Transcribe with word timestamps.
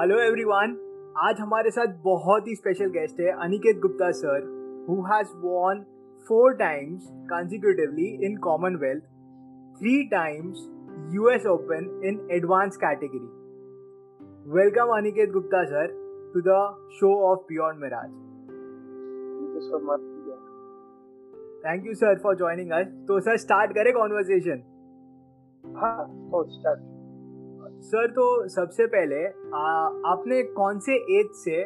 Hello 0.00 0.16
everyone 0.20 0.74
आज 1.18 1.38
हमारे 1.40 1.70
साथ 1.70 1.92
बहुत 2.02 2.48
ही 2.48 2.54
स्पेशल 2.54 2.88
गेस्ट 2.92 3.20
है 3.20 3.30
Aniket 3.42 3.78
Gupta 3.80 4.10
sir 4.12 4.42
who 4.88 4.94
has 5.04 5.28
won 5.42 5.78
four 6.26 6.54
times 6.54 7.06
consecutively 7.30 8.08
in 8.26 8.36
Commonwealth 8.44 9.02
three 9.78 10.02
times 10.08 10.58
US 11.14 11.46
Open 11.46 11.88
in 12.08 12.18
advance 12.32 12.76
category 12.76 14.52
welcome 14.52 14.92
Aniket 14.96 15.30
Gupta 15.32 15.62
sir 15.64 15.94
to 16.34 16.40
the 16.48 16.58
show 16.98 17.14
of 17.30 17.46
Beyond 17.48 17.80
Mirage 17.82 18.10
thank 21.64 21.86
you 21.86 21.94
sir 21.94 22.18
for 22.18 22.36
joining 22.36 22.72
us 22.72 22.92
तो 23.08 23.18
sir 23.20 23.36
start 23.46 23.72
करें 23.74 23.92
conversation 23.94 24.62
हाँ 25.64 25.96
तो 26.30 26.44
start 26.50 26.95
sir 27.82 28.06
तो 28.10 28.48
सबसे 28.48 28.86
पहले 28.86 29.24
आ, 29.26 29.60
आपने 30.12 30.42
कौन 30.42 30.78
से 30.78 30.94
एज 31.20 31.26
से 31.34 31.62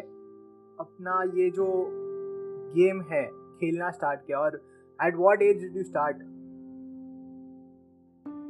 अपना 0.81 1.23
ये 1.41 1.51
जो 1.51 1.67
गेम 2.75 3.01
है 3.01 3.27
खेलना 3.61 3.91
स्टार्ट 3.91 4.21
किया 4.27 4.39
और 4.39 4.61
at 5.07 5.17
what 5.17 5.43
age 5.43 5.61
did 5.63 5.77
you 5.77 5.83
start 5.83 6.17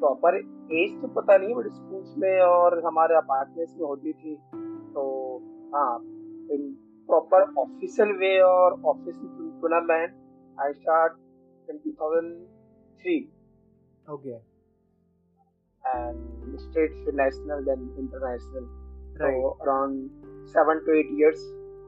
proper 0.01 0.37
age 0.73 1.01
तो 1.03 1.09
पता 1.09 1.37
नहीं 1.37 1.55
बट 1.55 1.67
स्कूल्स 1.73 2.15
में 2.19 2.41
और 2.41 2.85
हमारे 2.85 3.15
अपार्टमेंट्स 3.15 3.75
में 3.81 3.87
होती 3.87 4.13
थी। 4.13 4.37
तो 4.95 5.05
हाँ 5.75 5.99
इन 6.53 6.73
प्रॉपर 7.07 7.43
ऑफिशियल 7.59 8.09
वे 8.09 8.41
और 8.41 8.81
official 8.85 9.51
tournament 9.61 10.15
I 10.61 10.73
start 10.73 11.13
in 11.71 11.77
2003 11.77 13.21
okay 14.13 14.50
and 15.85 16.61
state 16.61 16.95
to 17.05 17.13
national 17.13 17.65
then 17.65 17.91
international. 17.99 18.69
Right. 19.21 19.41
so 19.43 19.57
around 19.65 20.11
seven 20.49 20.79
to 20.79 20.93
eight 20.93 21.09
years 21.13 21.41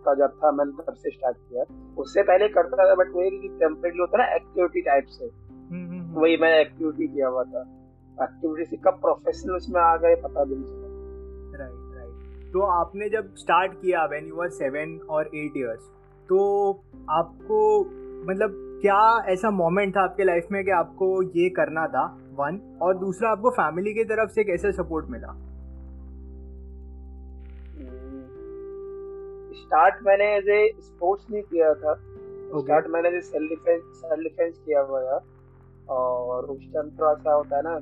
का 0.04 0.14
जब 0.14 0.28
था 0.28 0.50
मैंने 0.52 0.82
तब 0.82 0.94
से 0.94 1.10
स्टार्ट 1.10 1.36
किया। 1.36 1.64
उससे 1.98 2.22
पहले 2.22 2.48
करता 2.48 2.88
था 2.90 2.94
बट 2.94 3.08
वही 3.16 3.48
टेम्परेरी 3.48 3.98
होता 3.98 4.18
ना 4.18 4.34
एक्टिविटी 4.34 4.80
टाइप 4.80 5.06
से। 5.06 5.26
वही 6.20 6.36
मैं 6.36 6.60
एक्टिविटी 6.60 7.08
किया 7.08 7.28
हुआ 7.28 7.44
था। 7.44 7.60
एक्टिविटी 8.22 8.64
से 8.64 8.76
कब 8.76 8.98
प्रोफेशनल 9.00 9.56
उसमें 9.56 9.80
आ 9.82 9.96
गए 9.96 10.14
पता 10.14 10.44
भी 10.44 10.54
नहीं 10.54 10.64
चला। 10.64 11.58
राइट 11.58 11.96
राइट 11.96 12.52
तो 12.52 12.60
आपने 12.60 13.08
जब 13.08 13.34
स्टार्ट 13.34 13.72
किया 13.72 14.04
व्हेन 14.06 14.26
यू 14.26 14.34
वर 14.34 14.48
सेवन 14.48 14.98
और 15.10 15.26
एट 15.26 15.56
इयर्स 15.56 15.82
तो 16.28 16.70
आपको 17.10 17.80
मतलब 18.30 18.78
क्या 18.82 19.32
ऐसा 19.32 19.50
मोमेंट 19.50 19.96
था 19.96 20.00
आपके 20.00 20.24
लाइफ 20.24 20.46
में 20.52 20.64
कि 20.64 20.70
आपको 20.70 21.22
ये 21.22 21.48
करना 21.50 21.86
था? 21.86 22.21
वन 22.34 22.60
और 22.82 22.96
दूसरा 22.98 23.30
आपको 23.30 23.50
फैमिली 23.52 23.94
की 23.94 24.04
तरफ़ 24.06 24.30
से 24.30 24.44
कैसे 24.44 24.72
सपोर्ट 24.72 25.06
मिला? 25.10 25.32
स्टार्ट 29.56 30.02
मैंने 30.06 30.24
एज 30.36 30.48
ए 30.50 30.60
स्पोर्ट्स 30.80 31.30
नहीं 31.30 31.42
किया 31.42 31.72
था। 31.74 31.92
Okay. 31.92 32.62
स्टार्ट 32.62 32.86
मैंने 32.90 33.08
as 33.08 33.22
self 33.24 33.48
defence 33.50 33.82
self 33.98 34.22
defence 34.22 34.58
किया 34.64 34.80
हुआ 34.82 35.00
था। 35.02 35.18
और 35.90 36.44
उस 36.46 36.62
टाइम 36.74 36.90
थोड़ा 36.98 37.12
सा 37.16 37.32
होता 37.32 37.56
है 37.56 37.62
ना 37.62 37.78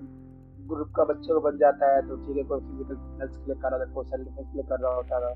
ग्रुप 0.69 0.91
का 0.97 1.05
बच्चे 1.05 1.33
को 1.35 1.41
बन 1.41 1.57
जाता 1.59 1.95
है 1.95 2.01
तो 2.09 2.17
ठीक 2.17 2.37
है 2.37 2.43
कोई 2.45 2.61
फ़िज़िकल 2.61 2.97
फिटनेस 2.97 3.31
के 3.31 3.47
लिए 3.47 3.61
कर 3.63 3.71
रहा 3.71 3.79
था 3.81 3.93
कोई 3.95 4.05
सेल्फ 4.07 4.25
डिफेंस 4.25 4.47
के 4.47 4.59
लिए 4.59 4.67
कर 4.69 4.81
रहा 4.81 4.95
होता 4.95 5.21
था। 5.21 5.33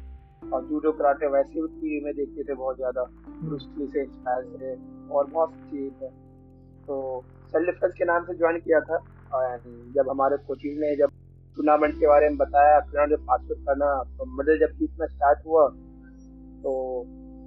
और 0.53 0.65
जूडो 0.69 0.93
कराटे 0.93 1.27
वैसे 1.33 1.61
भी 1.61 1.69
टीवी 1.75 2.01
में 2.05 2.15
देखते 2.17 2.45
थे 2.45 2.55
बहुत 2.55 2.77
ज़्यादा। 2.77 3.03
ब्रूसली 3.43 3.87
से 3.87 4.03
इंस्पायर 4.03 4.45
से 4.53 4.75
और 5.11 5.27
बहुत 5.27 5.51
सी 5.53 5.71
चीज़ 5.71 6.05
है। 6.05 6.11
तो 6.87 6.95
सेल्फ 7.55 7.67
डिफेंस 7.67 7.93
के 7.99 8.05
नाम 8.05 8.25
से 8.25 8.35
ज्वाइन 8.35 8.59
किया 8.61 8.81
था। 8.83 8.99
जब 9.95 10.09
हमारे 10.11 10.37
कोचिंग 10.47 10.79
ने 10.81 10.95
जब 10.97 11.11
टूर्नामेंट 11.57 11.95
के 11.95 12.07
बारे 12.07 12.29
में 12.29 12.39
बताया, 12.39 12.79
फिर 12.83 13.09
जब 13.09 13.27
पार्टिसिपेट 13.27 13.67
करना 13.67 13.89
तो 14.19 14.25
मेडल 14.37 14.59
जब 14.59 14.79
जीतना 14.79 15.07
स्टार्ट 15.07 15.47
हुआ 15.47 15.67
तो 16.63 16.73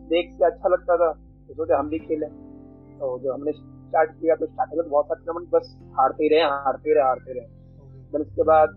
देख 0.10 0.30
के 0.34 0.46
अच्छा 0.46 0.70
लगता 0.70 0.98
था। 0.98 1.12
तो 1.48 1.54
सोचे 1.54 1.74
हम 1.74 1.90
भी 1.90 2.00
खेलें। 2.00 2.30
तो 3.00 3.08
जब 3.20 3.32
हमने 3.32 3.52
स्टार्ट 3.54 4.12
किया 4.12 4.36
तो 4.36 4.46
स्टार्टिंग 4.46 4.82
में 4.82 4.90
बहुत 4.90 5.06
सारे 5.06 5.26
टूर्नामेंट 5.26 5.50
बस 5.52 5.76
हारते 5.98 6.24
ही 6.24 6.30
रहे, 6.30 6.44
हारते 6.44 6.94
रहे 6.94 7.04
हारते 7.04 7.34
रहे। 7.34 7.48
फिर 8.12 8.22
उसके 8.22 8.44
बाद 8.44 8.76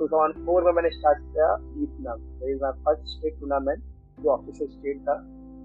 2004 0.00 0.64
में 0.64 0.72
मैंने 0.72 0.90
स्टार्ट 0.90 1.18
किया 1.22 1.48
जीतना 1.78 2.70
फ़र्स्ट 2.72 3.04
स्टेट 3.08 3.38
टूर्नामेंट 3.40 3.82
जो 4.20 4.30
ऑफिशियल 4.30 4.70
स्टेट 4.70 5.00
था। 5.08 5.14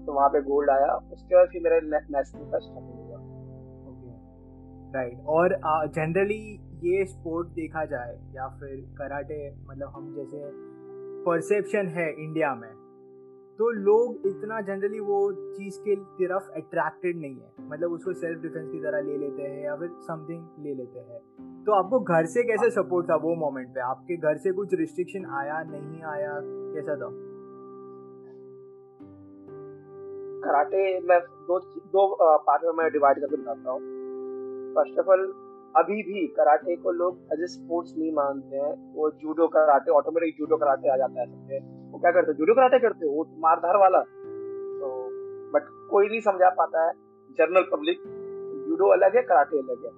तो 0.06 0.12
वहाँ 0.12 0.28
पे 0.28 0.40
गोल्ड 0.42 0.70
आया। 0.70 0.92
उसके 1.12 1.34
बाद 1.34 1.48
फिर 1.48 1.62
मेरा 1.62 1.80
नेशनल 1.86 2.50
का 2.50 2.58
स्टार्टिंग 2.58 2.97
राइट 4.94 5.24
और 5.26 5.56
जनरली 5.86 6.42
ये 6.84 7.04
स्पोर्ट 7.04 7.48
देखा 7.48 7.84
जाए 7.84 8.12
या 8.34 8.48
फिर 8.48 8.76
कराटे 8.98 9.38
मतलब 9.68 9.88
हम 9.88 10.14
जैसे 10.14 10.42
परसेप्शन 11.24 11.88
है 11.88 12.10
इंडिया 12.24 12.54
में 12.54 12.70
तो 13.58 13.70
लोग 13.70 14.26
इतना 14.26 14.60
जनरली 14.60 15.00
वो 15.00 15.20
चीज़ 15.32 15.78
के 15.80 15.94
तरफ़ 15.94 16.50
अट्रैक्टेड 16.50 17.16
नहीं 17.16 17.34
है। 17.34 17.70
मतलब 17.70 17.92
उसको 17.92 18.12
सेल्फ 18.12 18.42
डिफेंस 18.42 18.68
की 18.72 18.78
तरह 18.78 19.00
ले 19.00 19.16
लेते 19.16 19.42
हैं 19.42 19.64
या 19.64 19.74
फिर 19.76 19.88
समथिंग 20.02 20.44
ले 20.58 20.74
लेते 20.74 20.98
हैं। 20.98 21.18
तो 21.64 21.72
आपको 21.72 22.00
घर 22.00 22.26
से 22.26 22.42
कैसे 22.42 22.70
सपोर्ट 22.70 23.10
था 23.10 23.16
वो 23.16 23.34
मोमेंट 23.34 23.68
पे? 23.68 23.80
आपके 23.80 24.16
घर 24.16 24.36
से 24.36 24.52
कुछ 24.52 24.74
रिस्ट्रिक्शन 24.74 25.26
आया 25.40 25.62
नहीं 25.62 26.02
आया? 26.02 26.38
कैसा 26.44 26.96
था? 26.96 27.10
कराटे 30.40 31.00
मैं 31.00 31.20
दो 31.20 31.58
दो 31.96 32.08
पार्ट 32.38 32.62
में 32.64 32.72
मैं 32.72 32.92
डिवाइड 32.92 33.20
करके 33.20 33.36
बताता 33.36 33.70
हूँ। 33.70 33.97
फ़र्स्ट 34.78 34.98
ऑफ़ 34.98 35.06
ऑल 35.06 35.44
अभी 35.76 36.02
भी 36.02 36.26
कराटे 36.26 36.76
को 36.76 36.90
लोग 36.90 37.18
एज 37.32 37.40
ए 37.42 37.46
स्पोर्ट्स 37.46 37.94
नहीं 37.98 38.12
मानते 38.12 38.56
हैं। 38.56 38.94
वो 38.94 39.10
judo 39.10 39.48
karate 39.48 39.90
automatic 39.90 40.34
judo 40.38 40.56
karate 40.56 40.88
आ 40.88 40.96
जाता 40.96 41.20
है 41.20 41.26
सबके। 41.26 41.58
वो 41.92 41.98
क्या 41.98 42.10
करते 42.10 42.30
हैं? 42.30 42.38
जूडो 42.38 42.54
कराटे 42.54 42.78
करते 42.78 43.06
हैं। 43.06 43.14
वो 43.14 43.26
मारधार 43.38 43.76
वाला। 43.76 44.00
तो 44.80 45.08
बट 45.52 45.62
कोई 45.90 46.08
नहीं 46.08 46.20
समझा 46.20 46.50
पाता 46.50 46.86
है। 46.86 46.92
जनरल 47.30 47.62
पब्लिक 47.62 47.98
जूडो 48.68 48.86
अलग 48.86 49.16
है 49.16 49.22
कराटे 49.22 49.58
अलग 49.58 49.84
है। 49.84 49.90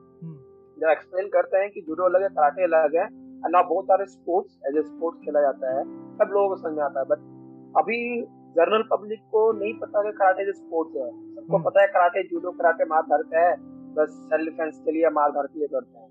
जब 0.81 0.89
एक्सप्लेन 0.91 1.29
करते 1.29 1.59
हैं 1.59 1.71
कि 1.71 1.81
जूडो 1.81 2.05
अलग 2.05 2.23
है 2.23 2.29
कराटे 2.29 2.65
अलग 2.65 2.97
है। 2.97 3.05
और 3.45 3.51
ना 3.51 3.63
बहुत 3.63 3.85
सारे 3.85 4.07
स्पोर्ट्स 4.07 4.59
एज 4.67 4.77
ए 4.77 4.83
स्पोर्ट्स 4.83 5.21
खेला 5.21 5.41
जाता 5.41 5.79
है। 5.79 5.85
सब 6.15 6.31
लोगों 6.33 6.49
को 6.49 6.57
समझ 6.57 6.79
आता 6.79 7.01
है। 7.01 7.07
बट 7.07 7.19
अभी 7.77 8.23
जनरल 8.51 8.83
पब्लिक 8.83 9.21
को 9.21 9.53
नहीं 9.53 9.75
पता 9.79 10.03
कि 10.03 10.13
कराटे 10.13 10.47
जो 10.47 10.53
स्पोर्ट्स 10.53 10.97
है। 10.97 11.35
सबको 11.35 11.59
पता 11.59 11.81
है 11.83 11.87
कराटे 11.87 12.23
जूडो 12.23 12.51
कराटे 12.51 12.85
मार 12.85 13.03
धार 13.03 13.23
का 13.23 13.49
है। 13.49 13.70
बस 13.97 14.11
सेल्फ 14.29 14.45
डिफेंस 14.45 14.81
के 14.85 14.93
लिए 14.93 15.09
मार 15.11 15.31
धार 15.31 15.47
के 15.47 15.59
लिए 15.59 15.69
करते 15.69 15.99
हैं। 15.99 16.09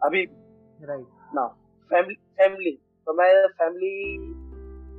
अभी 0.00 0.22
राइट 0.80 1.34
ना 1.34 1.46
फैमिली 1.90 2.14
फैमिली 2.38 2.72
तो 3.06 3.14
मैं 3.14 3.30
फैमिली 3.58 3.94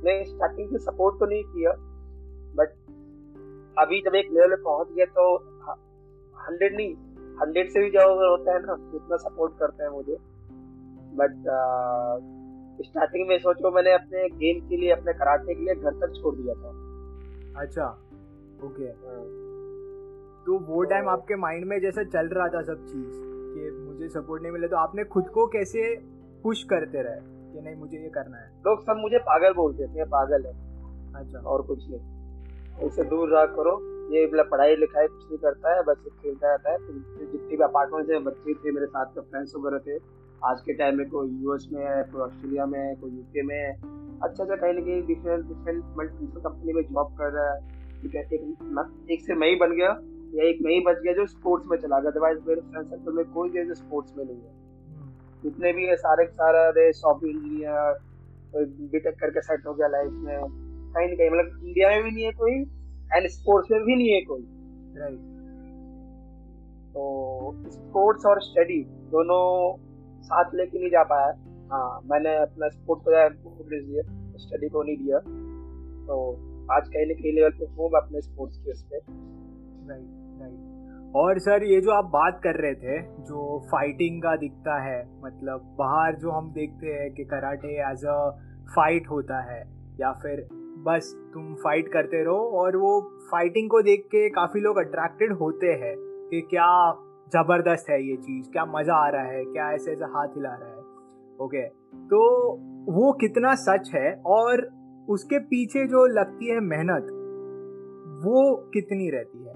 ने 0.04 0.14
स्टार्टिंग 0.24 0.70
से 0.70 0.78
सपोर्ट 0.84 1.18
तो 1.20 1.26
नहीं 1.26 1.44
किया 1.44 1.72
बट 2.58 2.72
अभी 3.78 4.00
जब 4.02 4.14
एक 4.14 4.30
लेवल 4.32 4.54
पे 4.54 4.62
पहुँच 4.62 4.88
गया 4.92 5.04
तो 5.14 5.24
हंड्रेड 6.40 6.76
नहीं 6.76 6.94
हंड्रेड 7.40 7.70
से 7.70 7.80
भी 7.80 7.90
जो 7.90 8.02
होता 8.20 8.54
है 8.54 8.60
ना 8.66 8.72
उतना 8.94 9.16
सपोर्ट 9.18 9.58
करते 9.58 9.82
हैं 9.82 9.90
मुझे। 9.90 10.16
बट 11.16 11.32
स्टार्टिंग 12.84 13.28
में 13.28 13.38
सोचो 13.38 13.70
मैंने 13.70 13.92
अपने 13.92 14.28
गेम 14.38 14.60
के 14.68 14.76
लिए 14.76 14.90
अपने 14.90 15.12
कराटे 15.12 15.54
के 15.54 15.64
लिए 15.64 15.74
घर 15.74 15.98
तक 16.00 16.14
छोड़ 16.20 16.34
दिया 16.36 16.54
था। 16.54 16.70
अच्छा 17.62 17.86
ओके 18.66 18.88
तो 20.46 20.58
वो 20.58 20.82
टाइम 20.84 21.08
आपके 21.08 21.36
माइंड 21.36 21.64
में 21.64 21.80
जैसा 21.80 22.02
चल 22.04 22.28
रहा 22.28 22.48
था 22.48 22.62
सब 22.62 22.84
चीज़ 22.86 23.20
कि 23.54 23.70
मुझे 23.84 24.08
सपोर्ट 24.08 24.42
नहीं 24.42 24.52
मिले 24.52 24.68
तो 24.68 24.76
आपने 24.76 25.04
खुद 25.04 25.28
को 25.28 25.46
कैसे 25.46 25.94
पुश 26.42 26.62
करते 26.62 27.02
रहे 27.02 27.20
कि 27.52 27.60
नहीं 27.60 27.74
मुझे 27.76 27.96
ये 27.96 28.08
करना 28.08 28.36
है? 28.36 28.48
लोग 28.66 28.82
सब 28.82 28.96
मुझे 28.96 29.18
पागल 29.18 29.54
बोलते 29.54 29.86
थे 29.86 30.04
पागल 30.04 30.46
है। 30.46 30.52
अच्छा। 31.14 31.38
और 31.38 31.62
कुछ 31.62 31.84
नहीं। 31.90 32.86
उससे 32.86 33.04
दूर 33.04 33.28
रहा 33.28 33.44
करो 33.46 33.74
ये 34.14 34.26
मतलब 34.26 34.48
पढ़ाई 34.50 34.76
लिखाई 34.76 35.06
कुछ 35.06 35.24
नहीं 35.24 35.38
करता 35.38 35.74
है 35.74 35.82
बस 35.82 36.04
खेलता 36.22 36.48
रहता 36.48 36.70
है। 36.70 36.78
तो 36.78 36.92
जितने 37.32 37.56
भी 37.56 37.62
अपार्टमेंट 37.62 38.06
से 38.06 38.18
बच्चे 38.18 38.54
थे 38.54 38.72
मेरे 38.72 38.86
साथ 38.86 39.06
के 39.06 39.20
फ्रेंड्स 39.20 39.52
वगैरह 39.56 39.78
थे 39.78 39.98
आज 40.44 40.60
के 40.60 40.72
टाइम 40.72 40.96
में 40.98 41.08
कोई 41.10 41.28
यूएस 41.42 41.68
में 41.72 41.84
है 41.86 42.02
कोई 42.02 42.20
ऑस्ट्रेलिया 42.20 42.66
में 42.66 42.78
है 42.80 42.94
कोई 42.94 43.10
यूके 43.10 43.42
में 43.42 43.56
है 43.56 43.70
अच्छा 44.22 44.42
अच्छा 44.42 44.56
कहीं 44.56 44.74
ना 44.74 44.80
कहीं 44.80 45.06
डिफरेंट 45.06 45.44
डिफरेंट 45.44 45.84
मल्टीनेशनल 45.98 46.40
कंपनी 46.40 46.72
में 46.72 46.82
जॉब 46.82 47.14
कर 47.18 47.30
रहा 47.30 47.54
है। 47.54 47.60
ठीक 48.02 48.14
है 48.14 48.22
एक 48.22 49.06
एक 49.10 49.20
से 49.20 49.34
मैं 49.34 49.48
ही 49.48 49.56
बन 49.56 49.72
गया। 49.72 49.88
या 50.34 50.44
एक 50.44 50.58
मैं 50.62 50.72
ही 50.72 50.80
बच 50.80 50.96
गया 50.96 51.12
जो 51.12 51.26
स्पोर्ट्स 51.26 51.66
में 51.70 51.78
चला 51.78 52.00
गया। 52.00 52.10
अदरवाइज़ 52.10 52.38
मेरे 52.48 52.60
फ्रेंड 52.60 52.86
सर्कल 52.86 53.12
में 53.12 53.24
कोई 53.24 53.50
भी 53.50 53.64
जो 53.64 53.74
स्पोर्ट्स 53.74 54.12
में 54.18 54.24
नहीं 54.24 54.36
है। 54.36 54.64
जितने 55.42 55.72
भी 55.72 55.86
है 55.86 55.96
सारे 55.96 56.26
सारा 56.26 56.68
रे 56.68 56.92
सॉफ्टवेयर 56.92 57.36
इंजीनियर 57.36 57.98
कोई 58.52 58.64
बीटेक 58.64 59.18
करके 59.20 59.40
सेट 59.40 59.66
हो 59.66 59.74
गया 59.74 59.86
लाइफ 59.86 60.10
में। 60.12 60.38
कहीं 60.94 61.08
ना 61.08 61.14
कहीं 61.14 61.30
मतलब 61.30 61.66
इंडिया 61.66 61.88
में 61.88 62.04
भी 62.04 62.10
नहीं 62.10 62.24
है 62.24 62.32
कोई 62.32 62.52
एंड 63.16 63.28
स्पोर्ट्स 63.28 63.70
में 63.70 63.84
भी 63.84 63.96
नहीं 63.96 64.10
है 64.12 64.20
कोई। 64.20 64.44
राइट 64.96 65.18
तो 66.94 67.54
स्पोर्ट्स 67.70 68.26
और 68.26 68.40
स्टडी 68.40 68.84
दोनों 68.84 69.74
साथ 70.22 70.54
लेके 70.54 70.78
नहीं 70.78 70.90
जा 70.90 71.02
पाया। 71.02 71.26
हाँ 71.72 72.00
मैंने 72.04 72.36
अपना 72.36 72.68
स्पोर्ट्स 72.68 73.36
को 73.44 74.38
स्टडी 74.38 74.68
को 74.68 74.82
नहीं 74.82 74.96
दिया। 74.96 75.18
तो 76.06 76.36
आज 76.72 76.86
कहीं 76.88 77.06
ना 77.06 77.14
कहीं 77.14 77.32
लेवल 77.32 77.50
पे 77.50 77.64
हूँ 77.64 77.90
अपने 77.96 78.20
स्पोर्ट्स 78.20 78.58
के 78.58 78.70
उस 78.70 78.84
राइट 78.92 80.04
राइट 80.40 81.12
और 81.16 81.38
सर 81.38 81.64
ये 81.64 81.80
जो 81.80 81.90
आप 81.90 82.04
बात 82.04 82.40
कर 82.44 82.56
रहे 82.56 82.74
थे, 82.74 83.00
जो 83.00 83.58
फाइटिंग 83.72 84.22
का 84.22 84.34
दिखता 84.36 84.76
है 84.82 85.00
मतलब 85.24 85.74
बाहर 85.78 86.14
जो 86.16 86.30
हम 86.30 86.50
देखते 86.52 86.86
हैं 86.86 87.10
कि 87.14 87.24
कराटे 87.24 87.72
एज 87.90 88.04
अ 88.04 88.16
फाइट 88.76 89.08
होता 89.10 89.40
है, 89.52 89.60
या 90.00 90.12
फिर 90.12 90.46
बस 90.86 91.12
तुम 91.34 91.54
फाइट 91.54 91.88
करते 91.88 92.22
रहो 92.24 92.60
और 92.60 92.76
वो 92.76 92.92
फाइटिंग 93.30 93.68
को 93.70 93.82
देख 93.82 94.06
के 94.06 94.28
काफ़ी 94.30 94.60
लोग 94.60 94.78
अट्रैक्टेड 94.78 95.32
होते 95.32 95.72
हैं 95.74 95.94
कि 96.30 96.40
क्या 96.50 96.70
ज़बरदस्त 97.32 97.90
है 97.90 98.00
ये 98.02 98.16
चीज़, 98.16 98.50
क्या 98.50 98.64
मज़ा 98.64 98.94
आ 98.94 99.08
रहा 99.08 99.22
है, 99.22 99.44
क्या 99.44 99.70
ऐसे 99.72 99.92
ऐसे 99.92 100.04
हाथ 100.04 100.28
हिला 100.28 100.54
रहा 100.54 100.68
है। 100.68 100.82
ओके 101.40 101.66
तो 102.08 102.22
वो 102.92 103.12
कितना 103.12 103.54
सच 103.54 103.90
है 103.94 104.14
और 104.26 104.66
उसके 105.08 105.38
पीछे 105.38 105.86
जो 105.86 106.06
लगती 106.06 106.48
है 106.48 106.60
मेहनत 106.60 107.08
वो 108.24 108.56
कितनी 108.56 109.10
रहती 109.10 109.38
है? 109.38 109.54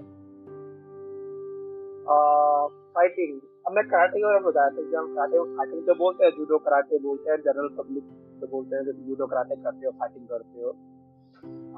फाइटिंग 2.95 3.39
अब 3.67 3.73
मैं 3.73 3.87
कराटे 3.87 4.17
के 4.17 4.23
बारे 4.23 4.35
में 4.35 4.43
बताया 4.43 4.69
था 4.69 4.75
जब 4.75 5.15
कराटे 5.15 5.39
फाइटिंग 5.57 5.81
तो 5.87 5.93
बोलते 5.95 6.25
हैं 6.25 6.31
जूडो 6.31 6.57
कराटे 6.57 6.99
बोलते 6.99 7.31
हैं 7.31 7.37
जनरल 7.37 7.67
पब्लिक 7.67 8.03
तो 8.41 8.47
बोलते 8.47 8.75
हैं 8.75 8.83
जब 8.85 9.07
जूडो 9.07 9.25
कराटे 9.27 9.55
करते 9.55 9.85
हो 9.85 9.91
फाइटिंग 9.91 10.27
करते 10.27 10.61
हो। 10.61 10.71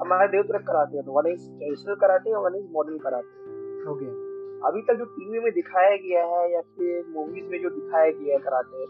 हमारे 0.00 0.28
देव 0.28 0.42
तरह 0.42 0.58
कराटे 0.58 0.96
हैं 0.96 1.06
तो 1.06 1.12
वन 1.12 1.26
इज़ 1.26 1.48
ट्रेडिशनल 1.50 1.94
कराटे 1.94 2.32
और 2.32 2.50
one 2.50 2.58
is 2.58 2.66
modern 2.72 2.98
karate 2.98 3.90
okay 3.90 4.06
अभी 4.68 4.82
तक 4.82 4.94
जो 4.94 5.04
टीवी 5.04 5.40
में 5.40 5.52
दिखाया 5.52 5.96
गया 5.96 6.24
है 6.24 6.52
या 6.52 6.60
फिर 6.60 7.04
मूवीज़ 7.08 7.46
में 7.46 7.62
जो 7.62 7.70
दिखाया 7.70 8.10
गया 8.10 8.34
है 8.34 8.40
कराटे 8.40 8.84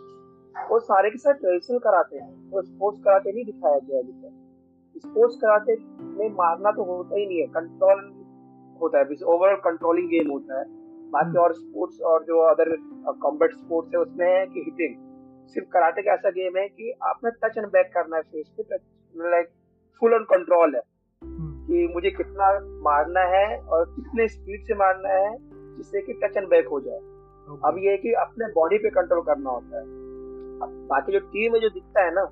वो 0.70 0.81
सारे 0.81 1.11
के 1.11 1.19
साथ 1.19 1.35
ट्रेडिशनल 1.35 1.78
कराटे 1.78 2.19
हैं 2.19 2.50
वो 2.50 2.62
स्पोर्ट्स 2.62 3.00
कराटे 3.05 3.32
नहीं 3.32 3.44
दिखाया 3.44 3.78
गया 3.78 3.99
अभी 3.99 4.12
तक। 4.12 4.41
स्पोर्ट्स 5.02 5.37
कराटे 5.37 5.76
में 6.00 6.31
मारना 6.31 6.70
तो 6.70 6.84
होता 6.84 7.16
ही 7.16 7.26
नहीं 7.26 7.38
है 7.38 7.46
कंट्रोल 7.46 8.25
होता 8.82 8.99
है 8.99 9.04
ओवरऑल 9.26 9.56
कंट्रोलिंग 9.56 10.08
गेम 10.08 10.31
होता 10.31 10.58
है। 10.58 10.64
बाकी 11.10 11.28
हम्म। 11.28 11.38
और 11.38 11.52
स्पोर्ट्स 11.52 12.00
और 12.00 12.25
जो 12.25 12.38
अदर 12.40 12.76
कॉम्बैट 13.22 13.50
स्पोर्ट्स 13.52 13.94
है 13.94 14.00
उसमें 14.00 14.38
है 14.38 14.46
कि 14.46 14.60
हिटिंग 14.60 14.94
सिर्फ़ 15.49 15.69
कराटे 15.69 16.02
का 16.02 16.12
ऐसा 16.12 16.31
गेम 16.31 16.56
है 16.56 16.69
कि 16.69 16.94
आपने 17.02 17.31
टच 17.31 17.58
एंड 17.58 17.66
बैक 17.66 17.87
करना 17.87 18.16
है 18.16 18.22
फेस 18.22 18.54
पे 18.56 18.62
touch 18.62 18.81
like 19.16 19.46
full 20.00 20.14
on 20.14 20.25
control 20.25 20.75
है। 20.75 20.82
हम्म। 21.25 21.66
कि 21.66 21.88
मुझे 21.94 22.10
कितना 22.10 22.58
मारना 22.62 23.20
है 23.20 23.60
और 23.60 23.84
कितने 23.84 24.28
स्पीड 24.28 24.64
से 24.64 24.75
मारना 24.75 25.08
है 25.08 25.37
जिससे 25.76 26.02
कि 26.02 26.12
टच 26.12 26.37
एंड 26.37 26.49
बैक 26.49 26.69
हो 26.69 26.81
जाए। 26.81 26.99
अब 27.64 27.76
ये 27.78 27.90
है 27.90 27.96
कि 27.96 28.12
अपने 28.12 28.52
बॉडी 28.52 28.78
पे 28.78 28.90
कंट्रोल 28.90 29.20
करना 29.20 29.50
होता 29.50 29.78
है। 29.78 29.84
बाकी 30.87 31.12
जो 31.12 31.19
टीम 31.19 31.52
में 31.52 31.60
जो 31.60 31.69
दिखता 31.69 32.02
है 32.02 32.14
ना 32.14 32.22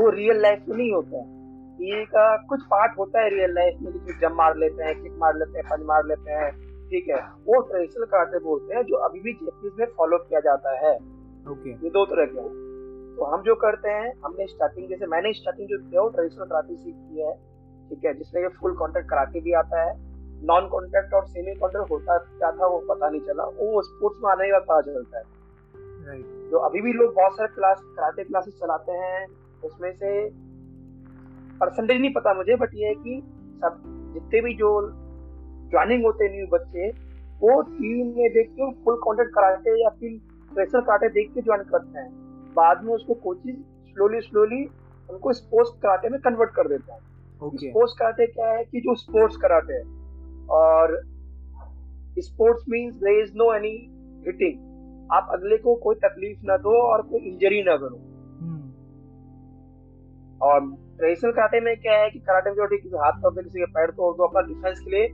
वो 0.00 0.10
रियल 0.10 0.42
लाइफ 0.42 0.64
में 0.68 0.76
नहीं 0.76 0.92
होता 0.92 1.16
है। 1.16 1.41
टीवी 1.82 2.04
का 2.04 2.24
कुछ 2.48 2.62
पार्ट 2.62 2.92
होता 2.98 3.20
है 3.20 3.30
रियल 3.30 3.54
लाइफ 3.54 3.78
में 3.82 3.92
जिसमें 3.92 4.18
जम 4.18 4.34
मार 4.36 4.56
लेते 4.56 4.84
हैं 4.84 5.02
किक 5.02 5.12
मार 5.18 5.36
लेते 5.36 5.58
हैं 5.58 5.66
पंच 5.68 5.80
मार 5.86 6.04
लेते 6.06 6.30
हैं 6.30 6.50
ठीक 6.90 7.08
है? 7.08 7.16
वो 7.46 7.60
ट्रेडिशनल 7.60 8.04
कराटे 8.04 8.38
बोलते 8.38 8.74
हैं 8.74 8.82
जो 8.82 8.96
अभी 8.96 9.20
भी 9.20 9.32
जैपनीज 9.32 9.72
में 9.78 9.86
फॉलो 9.96 10.18
किया 10.18 10.40
जाता 10.40 10.76
है। 10.78 10.94
ओके 11.52 11.70
ये 11.70 11.90
दो 11.90 12.04
तरह 12.04 12.26
के 12.26 12.44
तो 13.16 13.24
हम 13.24 13.42
जो 13.42 13.54
करते 13.54 13.88
हैं 13.88 14.12
हमने 14.24 14.46
स्टार्टिंग 14.46 14.88
जैसे 14.88 15.06
मैंने 15.06 15.32
स्टार्टिंग 15.32 15.68
जो 15.68 15.78
किया 15.78 16.02
वो 16.02 16.08
ट्रेडिशनल 16.08 16.44
कराटे 16.44 16.76
सीखी 16.76 17.20
है 17.20 17.32
ठीक 17.88 18.04
है? 18.04 18.14
जिसमें 18.14 18.48
फुल 18.48 18.76
कॉन्टेक्ट 18.76 19.10
कराटे 19.10 19.40
भी 19.40 19.52
आता 19.52 19.82
है 19.82 19.94
नॉन 20.44 20.68
कॉन्टेक्ट 20.68 21.14
और 21.14 21.26
सेमी 21.26 21.54
कॉन्टेक्ट 21.54 21.90
होता 21.90 22.18
क्या 22.18 22.50
था 22.52 22.66
वो 22.66 22.78
पता 22.78 23.08
नहीं 23.08 23.20
चला। 23.20 23.44
वो 23.44 23.82
स्पोर्ट्स 23.82 24.20
में 24.24 24.30
आने 24.30 24.46
के 24.46 24.52
बाद 24.52 24.62
पता 24.62 24.80
चलता 24.92 25.18
है। 25.18 25.24
Right. 26.06 26.50
जो 26.50 26.58
अभी 26.58 26.80
भी 26.80 26.92
लोग 26.92 27.14
बहुत 27.14 27.36
सारे 27.36 27.54
क्लास 27.54 27.82
कराटे 27.96 28.24
क्लासेस 28.24 28.54
चलाते 28.54 28.92
हैं 28.92 29.26
उसमें 29.64 29.92
से 29.92 30.28
परसेंटेज 31.62 32.00
नहीं 32.00 32.12
पता 32.12 32.34
मुझे 32.34 32.56
बट 32.56 32.74
ये 32.74 32.88
है 32.88 32.94
कि 32.94 33.20
सब 33.62 33.82
जितने 34.14 34.40
भी 34.40 34.54
जो 34.54 34.70
ज्वाइनिंग 35.70 36.04
होते 36.04 36.24
हैं 36.24 36.36
न्यू 36.36 36.46
बच्चे 36.46 36.90
वो 37.42 37.60
टीवी 37.62 38.02
में 38.02 38.32
देख 38.32 38.50
के 38.50 38.70
फुल 38.84 38.96
कॉन्टेक्ट 38.96 39.30
कराटे 39.34 39.82
या 39.82 39.88
फिर 39.88 40.18
प्रेशर 40.54 40.80
कराटे 40.80 41.08
देख 41.08 41.32
के 41.34 41.42
ज्वाइन 41.42 41.62
करते 41.62 41.98
हैं। 41.98 42.10
बाद 42.56 42.84
में 42.84 42.94
उसको 42.94 43.14
कोचिंग 43.14 43.56
स्लोली 43.88 44.20
स्लोली 44.20 44.64
उनको 45.10 45.32
स्पोर्ट्स 45.32 45.72
कराटे 45.82 46.08
में 46.08 46.20
कन्वर्ट 46.20 46.50
कर 46.50 46.68
देता 46.68 46.94
है। 46.94 47.00
Okay. 47.42 47.68
स्पोर्ट्स 47.68 47.94
कराटे 47.98 48.26
क्या 48.26 48.50
है 48.52 48.64
कि 48.64 48.80
जो 48.80 48.94
स्पोर्ट्स 48.94 49.36
कराटे 49.36 49.74
है। 49.74 49.84
और 50.50 51.00
sports 52.18 52.64
means 52.68 52.94
there 52.94 53.22
is 53.22 53.32
no 53.36 53.52
any 53.54 53.74
hitting 54.26 55.08
आप 55.12 55.28
अगले 55.32 55.56
को 55.56 55.74
कोई 55.74 55.94
तकलीफ़ 55.94 56.40
ना 56.44 56.56
दो 56.56 56.76
और 56.82 57.02
कोई 57.02 57.20
इंजरी 57.20 57.62
ना 57.62 57.76
करो। 57.76 57.96
hmm. 58.42 58.62
और 60.42 60.60
ट्रेडिशनल 61.02 61.32
कराटे 61.32 61.60
में 61.60 61.76
क्या 61.76 61.94
है 62.00 62.10
कि 62.10 62.18
कराटे 62.26 62.50
में 62.50 62.56
जो 62.56 62.66
किसी 62.72 62.96
हाथ 63.04 63.12
तोड़ 63.22 63.34
दो 63.34 63.42
किसी 63.42 63.58
के 63.58 63.66
पैर 63.76 63.90
तोड़ 63.90 64.14
दो 64.16 64.26
अपना 64.26 64.40
डिफेंस 64.48 64.80
के 64.80 64.90
लिए 64.90 65.08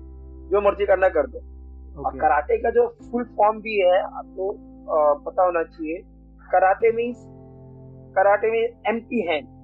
जो 0.51 0.61
मर्ज़ी 0.61 0.87
करना 0.87 1.09
कर 1.09 1.27
दो। 1.27 1.39
okay. 1.39 2.05
और 2.07 2.19
कराटे 2.21 2.59
का 2.63 2.71
जो 2.71 2.87
फुल 3.13 3.25
फॉर्म 3.37 3.61
भी 3.61 3.77
है 3.79 4.01
आपको 4.01 4.49
पता 5.27 5.45
होना 5.45 5.63
चाहिए। 5.63 6.03
Karate 6.53 6.91
means 6.97 7.23
karate 8.17 8.51
means 8.51 8.75
empty 8.89 9.21
hand 9.29 9.57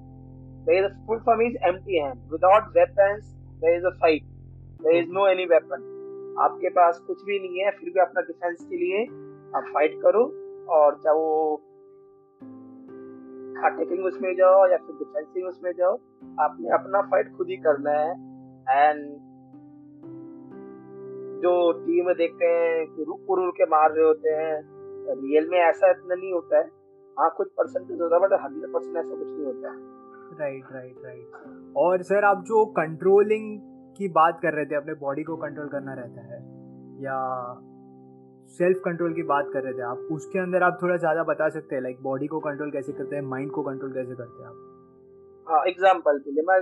there 0.67 0.77
is 0.77 0.85
a 0.85 0.93
full 1.07 1.19
form 1.25 1.41
is 1.41 1.57
empty 1.69 1.97
hand. 2.03 2.21
Without 2.29 2.69
weapons 2.75 3.25
there 3.61 3.75
is 3.79 3.83
a 3.83 3.91
fight. 3.99 4.23
There 4.79 4.95
is 5.01 5.11
no 5.17 5.25
any 5.33 5.45
weapon. 5.51 5.83
आपके 6.45 6.69
पास 6.77 6.97
कुछ 7.07 7.21
भी 7.25 7.39
नहीं 7.39 7.63
है 7.63 7.71
फिर 7.71 7.89
भी 7.89 8.01
अपना 8.01 8.21
डिफेंस 8.21 8.65
के 8.69 8.77
लिए 8.77 9.03
आप 9.57 9.69
फाइट 9.73 9.93
करो 10.01 10.23
और 10.77 10.95
चाहे 11.03 11.15
वो 11.17 11.29
अटैकिंग 13.63 14.05
उसमें 14.05 14.33
जाओ 14.35 14.65
या 14.67 14.77
फिर 14.77 14.95
डिफेंसिंग 14.95 15.47
उसमें 15.47 15.71
जाओ, 15.71 15.93
आपने 16.39 16.69
अपना 16.73 17.01
फाइट 17.01 17.35
खुद 17.37 17.47
ही 17.49 17.57
करना 17.57 17.91
है। 17.91 18.11
एंड 18.67 19.03
जो 21.41 21.71
टीम 21.79 22.11
देखते 22.13 22.45
हैं 22.45 22.85
कि 22.87 23.03
रुक 23.03 23.37
रुक 23.39 23.53
के 23.55 23.65
मार 23.65 23.91
रहे 23.91 24.05
होते 24.05 24.29
हैं 24.29 24.53
रियल 25.17 25.49
में 25.49 25.57
ऐसा 25.59 25.89
इतना 25.91 26.15
नहीं 26.15 26.31
होता 26.33 26.57
है। 26.57 26.63
हाँ 27.17 27.29
कुछ 27.37 27.47
परसेंटेज 27.47 28.01
होता 28.01 28.15
है 28.15 28.21
बट 28.21 28.33
हंड्रेड 28.43 28.71
परसेंट 28.73 28.97
ऐसा 28.97 29.15
कुछ 29.15 29.27
नहीं 29.27 29.45
होता 29.45 29.71
है। 29.71 29.93
राइट 30.39 30.71
राइट 30.71 30.95
राइट 31.05 31.73
और 31.77 32.01
सर 32.01 32.23
आप 32.23 32.43
जो 32.43 32.65
कंट्रोलिंग 32.65 33.59
की 33.97 34.07
बात 34.07 34.39
कर 34.41 34.53
रहे 34.53 34.65
थे, 34.65 34.75
अपने 34.75 34.93
बॉडी 34.93 35.23
को 35.23 35.35
कंट्रोल 35.35 35.67
करना 35.67 35.93
रहता 35.93 36.21
है, 36.21 36.39
या 37.03 37.17
सेल्फ 38.55 38.79
कंट्रोल 38.85 39.13
की 39.13 39.23
बात 39.25 39.49
कर 39.53 39.63
रहे 39.63 39.73
थे 39.73 39.81
आप, 39.83 40.07
उसके 40.11 40.39
अंदर 40.39 40.63
आप 40.63 40.77
थोड़ा 40.81 40.95
ज़्यादा 40.97 41.23
बता 41.25 41.47
सकते 41.49 41.75
हैं 41.75 41.81
लाइक 41.83 42.01
बॉडी 42.03 42.27
को 42.27 42.39
कंट्रोल 42.41 42.71
कैसे 42.71 42.93
करते 42.93 43.15
हैं 43.15 43.23
माइंड 43.25 43.51
को 43.51 43.63
कंट्रोल 43.63 43.91
कैसे 43.93 44.15
करते 44.15 44.43
हैं 44.43 44.49
आप? 44.49 44.55
हाँ 45.47 45.63
एग्ज़ाम्पल 45.67 46.19
के 46.19 46.31
लिए 46.31 46.43
मैं 46.47 46.59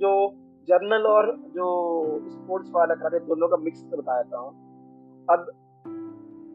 जो 0.00 0.12
जर्नल 0.68 1.06
और 1.08 1.26
जो 1.52 1.66
स्पोर्ट्स 2.30 2.70
वाला 2.72 2.94
कराटे 2.94 3.18
दोनों 3.26 3.48
का 3.48 3.56
मिक्स 3.58 3.84
बता 3.92 4.22
देता 4.22 4.38
हूँ। 4.38 4.50
अब 5.28 5.40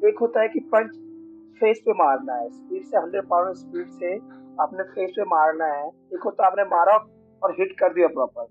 एक 0.01 0.19
होता 0.21 0.41
है 0.41 0.47
कि 0.50 0.59
पंच 0.73 0.95
फेस 1.61 1.81
पे 1.85 1.94
मारना 1.95 2.33
है 2.35 2.50
स्पीड 2.50 2.83
से 2.83 2.97
हंड्रेड 2.97 3.27
पावर 3.27 3.53
स्पीड 3.55 3.89
से 3.91 4.15
आपने 4.61 4.83
फेस 4.89 5.12
पे 5.17 5.24
मारना 5.29 5.65
है। 5.67 5.88
एक 5.88 6.24
होता 6.25 6.43
है 6.43 6.50
आपने 6.50 6.63
मारा 6.69 6.95
और 7.41 7.55
हिट 7.60 7.72
कर 7.79 7.93
दिया 7.93 8.07
प्रॉपर 8.10 8.48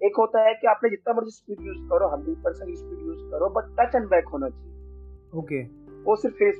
एक 0.00 0.16
होता 0.18 0.42
है 0.42 0.52
कि 0.54 0.66
आपने 0.68 0.90
जितना 0.90 1.14
मर्ज़ी 1.14 1.30
स्पीड 1.32 1.60
यूज़ 1.62 1.80
करो 1.88 2.08
हंड्रेड 2.10 2.36
परसेंट 2.44 2.76
स्पीड 2.76 2.99
करो 3.30 3.48
बट 3.50 3.70
टच 3.78 3.94
एंड 3.94 4.08
बैक 4.08 4.28
होना 4.32 4.48
चाहिए। 4.48 5.38
ओके 5.38 5.62
वो 6.04 6.16
सिर्फ़ 6.16 6.36
फेस 6.36 6.56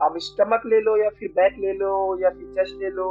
आप 0.00 0.14
स्टमक 0.24 0.62
ले 0.66 0.80
लो 0.80 0.96
या 0.96 1.08
फिर 1.18 1.28
बैक 1.36 1.58
ले 1.58 1.72
लो 1.74 1.92
या 2.20 2.30
फिर 2.30 2.52
चेस्ट 2.54 2.80
ले 2.82 2.90
लो 2.90 3.08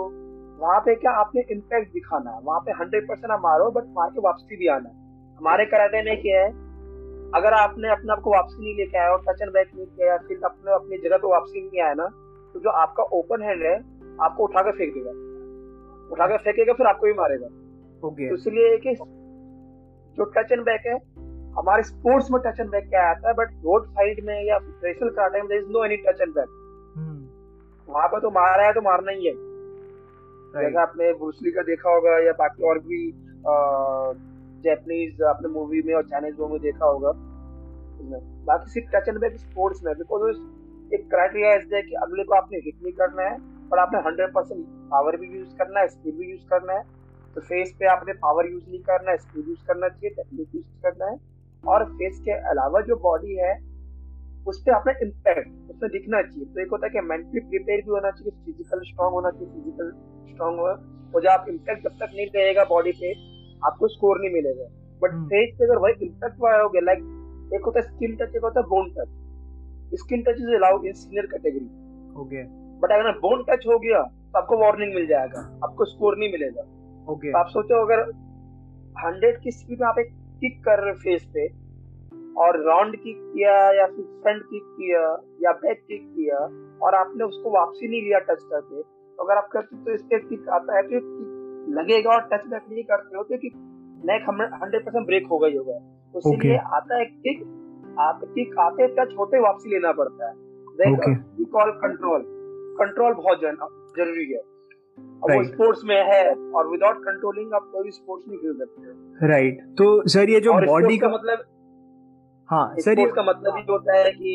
वहाँ 0.60 0.80
पे 0.86 0.96
क्या 0.96 1.12
आपने 1.18 1.42
इम्पैक्ट 1.52 1.92
दिखाना 1.94 2.32
है? 2.32 2.40
वहाँ 2.44 2.60
पे 2.60 2.72
हंड्रेड 2.80 3.08
परसेंट 3.08 3.32
आप 3.32 3.40
मारो 3.44 3.70
बट 3.72 3.84
मार 3.98 4.10
के 4.10 4.22
वापसी 4.22 4.56
भी 4.56 4.68
आना 4.70 4.90
है। 4.90 4.96
हमारे 5.40 5.66
कराटे 5.66 6.02
में 6.04 6.16
क्या 6.22 6.40
है 6.40 6.50
अगर 7.32 7.54
आपने 7.54 7.90
अपने 7.90 8.12
आप 8.12 8.22
को 8.22 8.32
वापसी 8.32 8.64
नहीं 8.64 8.76
लेके 8.76 8.98
आया 8.98 9.12
और 9.12 9.22
टच 9.24 9.42
एंड 9.42 9.52
बैक 9.54 9.70
नहीं 9.76 9.86
किया 9.86 10.08
या 10.08 10.18
फिर 10.28 10.40
अपने 10.46 10.74
अपनी 10.76 10.98
जगह 10.98 11.18
पे 11.18 11.28
वापसी 11.28 11.62
नहीं 11.62 11.82
आया 11.82 11.94
ना 11.94 12.08
तो 12.56 12.60
जो 12.60 12.70
आपका 12.78 13.04
ओपन 13.18 13.44
हैंड 13.44 13.64
है 13.64 13.76
आपको 14.22 14.44
उठा 14.44 14.62
कर 14.62 14.72
फेंक 14.78 14.94
देगा। 14.94 15.12
उठा 16.14 16.28
कर 16.28 16.38
फेंकेगा 16.44 16.74
फिर 16.74 16.88
आपको 16.88 17.08
भी 17.08 17.14
मारेगा। 17.14 17.48
ओके 18.04 18.30
तो 18.30 18.36
इसलिए 18.36 18.78
कि 18.78 18.96
जो 20.18 20.24
टच 20.36 20.52
एंड 20.52 20.64
बैक 20.66 20.88
है 20.88 20.98
हमारे 21.60 21.84
स्पोर्ट्स 21.84 22.32
में 22.32 22.40
टच 22.42 22.60
एंड 22.60 22.70
बैक 22.72 22.90
क्या 22.90 23.04
आता 23.10 23.28
है? 23.28 23.34
बट 23.36 23.50
रोड 23.64 23.88
फाइट 23.96 24.20
में 24.26 24.36
या 24.48 24.58
ट्रेशनल 24.60 25.10
कराटे 25.10 25.42
में 25.42 25.72
no 25.72 25.84
any 25.86 25.98
touch 26.06 26.22
and 26.22 26.34
back 26.34 26.50
वहाँ 27.88 28.08
पर 28.08 28.20
तो 28.20 28.30
मारा 28.32 28.66
है 28.66 28.74
तो 28.74 28.82
मारना 28.82 29.12
ही 29.12 29.26
है। 29.28 29.34
जैसा 30.54 30.82
आपने 30.82 31.12
ब्रूसली 31.14 31.52
का 31.52 31.62
देखा 31.64 31.94
होगा 31.94 32.18
या 32.26 32.32
बाकी 32.40 32.64
और 32.70 32.80
भी 32.86 33.00
जैपनीज 34.64 35.22
आपने 35.30 35.50
मूवी 35.50 35.82
में 35.88 35.94
और 35.96 36.04
चाइनीज़ 36.10 36.40
मूवी 36.40 36.54
में 36.54 36.62
देखा 36.62 36.86
होगा। 36.86 37.12
बाकी 38.48 38.72
सिर्फ़ 38.72 38.90
टच 38.96 39.08
एंड 39.10 39.20
बैक 39.22 39.38
स्पोर्ट्स 39.40 39.84
में 39.84 39.94
बिकॉज़ 39.98 40.38
एक 40.94 41.10
क्राइटेरिया 41.10 41.50
ऐसा 41.54 41.76
है 41.76 41.82
कि 41.82 41.96
अगले 42.04 42.24
को 42.24 42.36
आपने 42.36 42.58
हिट 42.66 42.76
नहीं 42.84 42.94
करना 43.02 43.24
है 43.24 43.38
पर 43.70 43.80
आपने 43.80 44.00
हंड्रेड 44.06 44.34
परसेंट 44.34 44.66
पावर 44.92 45.18
भी 45.18 45.28
यूज़ 45.38 45.50
करना 45.58 45.80
है 45.80 45.88
स्पीड 45.88 46.16
भी 46.18 46.32
यूज़ 46.32 46.46
करना 46.50 46.74
है। 46.74 46.84
तो 47.36 47.42
फेस 47.42 47.74
पे 47.80 47.86
आपने 47.88 48.14
पावर 48.22 48.50
यूज़ 48.52 48.64
नहीं 48.70 48.82
करना 48.84 49.12
है 49.12 49.18
स्पीड 49.18 49.48
यूज़ 49.48 49.66
करना 49.68 49.88
चाहिए 49.90 50.16
टेक्निक 50.16 50.56
यूज़ 50.56 50.66
करना 50.84 51.06
है। 51.06 51.18
और 51.64 51.86
फेस 51.92 52.20
के 52.26 52.32
अलावा 52.50 52.82
जो 52.82 52.96
बॉडी 53.02 53.36
है 53.38 53.54
उस 54.48 54.62
पर 54.66 54.72
आपने 54.72 54.94
इम्पैक्ट 55.06 55.72
उसमें 55.72 55.90
दिखना 55.92 56.22
चाहिए। 56.22 56.46
तो 56.46 56.62
एक 56.62 56.72
होता 56.72 56.86
है 56.86 56.92
कि 56.92 57.02
मेंटली 57.08 57.40
प्रिपेयर 57.42 57.82
भी 57.82 57.92
होना 57.92 58.12
चाहिए 58.12 58.32
फ़िज़िकल 58.46 58.82
स्ट्रॉन्ग 58.86 59.14
होना 59.14 59.30
चाहिए 59.32 59.54
फ़िज़िकल 59.54 59.92
स्ट्रॉन्ग 60.32 60.60
हो 60.60 60.66
और 60.66 61.22
जब 61.22 61.30
आप 61.30 61.46
इम्पैक्ट 61.50 61.84
जब 61.84 61.98
तक 62.00 62.12
नहीं 62.16 62.28
रहेगा 62.36 62.64
बॉडी 62.70 62.92
पे 63.02 63.12
आपको 63.68 63.88
स्कोर 63.88 64.20
नहीं 64.22 64.34
मिलेगा। 64.34 64.68
बट 65.02 65.12
फेस 65.30 65.56
पे 65.60 65.66
अगर 65.66 65.78
वही 65.84 66.06
इम्पैक्ट 66.06 66.38
वाया 66.40 66.62
हो 66.62 66.70
गया 66.70 66.82
लाइक 66.84 67.04
एक 67.56 67.66
होता 67.66 67.80
है 67.80 67.86
स्किन 67.88 68.16
टच 68.16 68.36
एक 68.36 68.44
होता 68.44 68.60
है 68.60 68.66
bone 68.68 68.90
touch 68.98 70.00
skin 70.00 70.24
touch 70.24 70.42
is 70.42 70.56
allowed 70.56 70.86
in 70.86 70.94
senior 70.96 71.26
category 71.26 71.66
okay 72.22 72.44
but 72.82 72.92
अगर 72.92 73.12
बोन 73.20 73.44
टच 73.50 73.68
हो 73.68 73.80
गया 73.80 74.02
तो 74.02 74.38
आपको 74.40 74.58
वार्निंग 74.58 74.94
मिल 74.96 75.08
जाएगा 75.08 75.40
आपको 75.64 75.86
स्कोर 75.86 76.18
नहीं 76.18 76.32
मिलेगा। 76.32 76.62
Okay 76.62 77.14
okay. 77.14 77.32
तो 77.32 77.38
आप 77.38 77.48
सोचो 77.50 77.82
अगर 77.86 78.02
हंड्रेड 78.96 79.40
की 79.42 79.52
स्पीड 79.52 79.82
में 79.82 79.88
आप 79.88 80.00
एक 80.00 80.12
किक 80.40 80.60
कर 80.64 80.84
रहे 80.84 80.94
फेस 80.94 81.26
पे 81.34 81.48
और 82.38 82.58
राउंड 82.66 82.96
किक 82.96 83.18
किया 83.20 83.54
या 83.72 83.86
फिर 83.88 84.06
फ्रंट 84.24 84.44
किक 84.44 84.64
किया 84.64 85.02
या 85.44 85.52
बैक 85.52 85.84
किक 85.88 86.04
किया 86.16 86.38
और 86.86 86.96
आपने 86.96 87.24
उसको 87.24 87.50
वापसी 87.50 87.88
नहीं 87.88 88.02
लिया 88.02 88.20
टच 88.20 88.44
करके 88.44 88.82
तो 88.82 89.24
अगर 89.24 89.38
आप 89.38 89.50
करते 89.52 89.84
तो 89.86 89.94
इस 89.94 90.02
पे 90.02 90.20
किक 90.20 90.50
आता 90.50 90.76
है 90.78 90.84
तो 90.84 90.90
किक 90.90 91.76
लगेगा 91.78 92.12
और 92.12 92.22
टच 92.34 92.46
बैक 92.48 92.66
नहीं 92.70 92.84
करते 92.84 93.18
हो 93.18 93.24
तो 93.24 93.38
kick 93.38 93.54
neck 94.06 94.30
hundred 94.30 94.86
percent 94.86 95.06
break 95.06 95.28
हो 95.28 95.40
गई 95.40 95.58
होगा 95.58 95.80
तो 96.14 96.20
इसीलिए 96.20 96.58
Okay. 96.58 96.74
आता 96.74 96.98
है 96.98 97.06
किक 97.06 97.42
आप 98.00 98.22
किक 98.26 98.58
आते 98.60 98.88
टच 98.88 99.16
होते 99.18 99.40
वापसी 99.40 99.70
लेना 99.70 99.92
पड़ता 99.92 100.30
है 100.30 100.36
Okay. 100.92 101.16
कॉल 101.52 101.72
कंट्रोल 101.72 102.24
कंट्रोल 102.80 103.14
बहुत 103.14 103.40
ज़रूरी 103.98 104.32
है 104.34 104.42
और 105.24 105.36
वो 105.36 105.44
स्पोर्ट्स 105.44 105.82
में 105.86 105.96
है 105.96 106.24
और 106.30 106.68
विदाउट 106.68 106.98
कंट्रोलिंग 106.98 107.54
आप 107.54 107.70
कोई 107.72 107.84
भी 107.84 107.92
स्पोर्ट्स 107.92 108.28
नहीं 108.28 108.38
खेल 108.40 108.54
सकते। 108.54 109.28
राइट 109.28 109.62
तो 109.78 109.88
सर 110.08 110.30
ये 110.30 110.40
जो 110.40 110.54
बॉडी 110.66 110.98
का 110.98 111.08
का 111.08 111.14
मतलब 111.14 111.44
हाँ 112.50 112.76
सर 112.80 113.00
ये 113.00 113.06
का 113.06 113.24
मतलब 113.24 113.66
होता 113.70 113.98
है 113.98 114.12
कि 114.12 114.32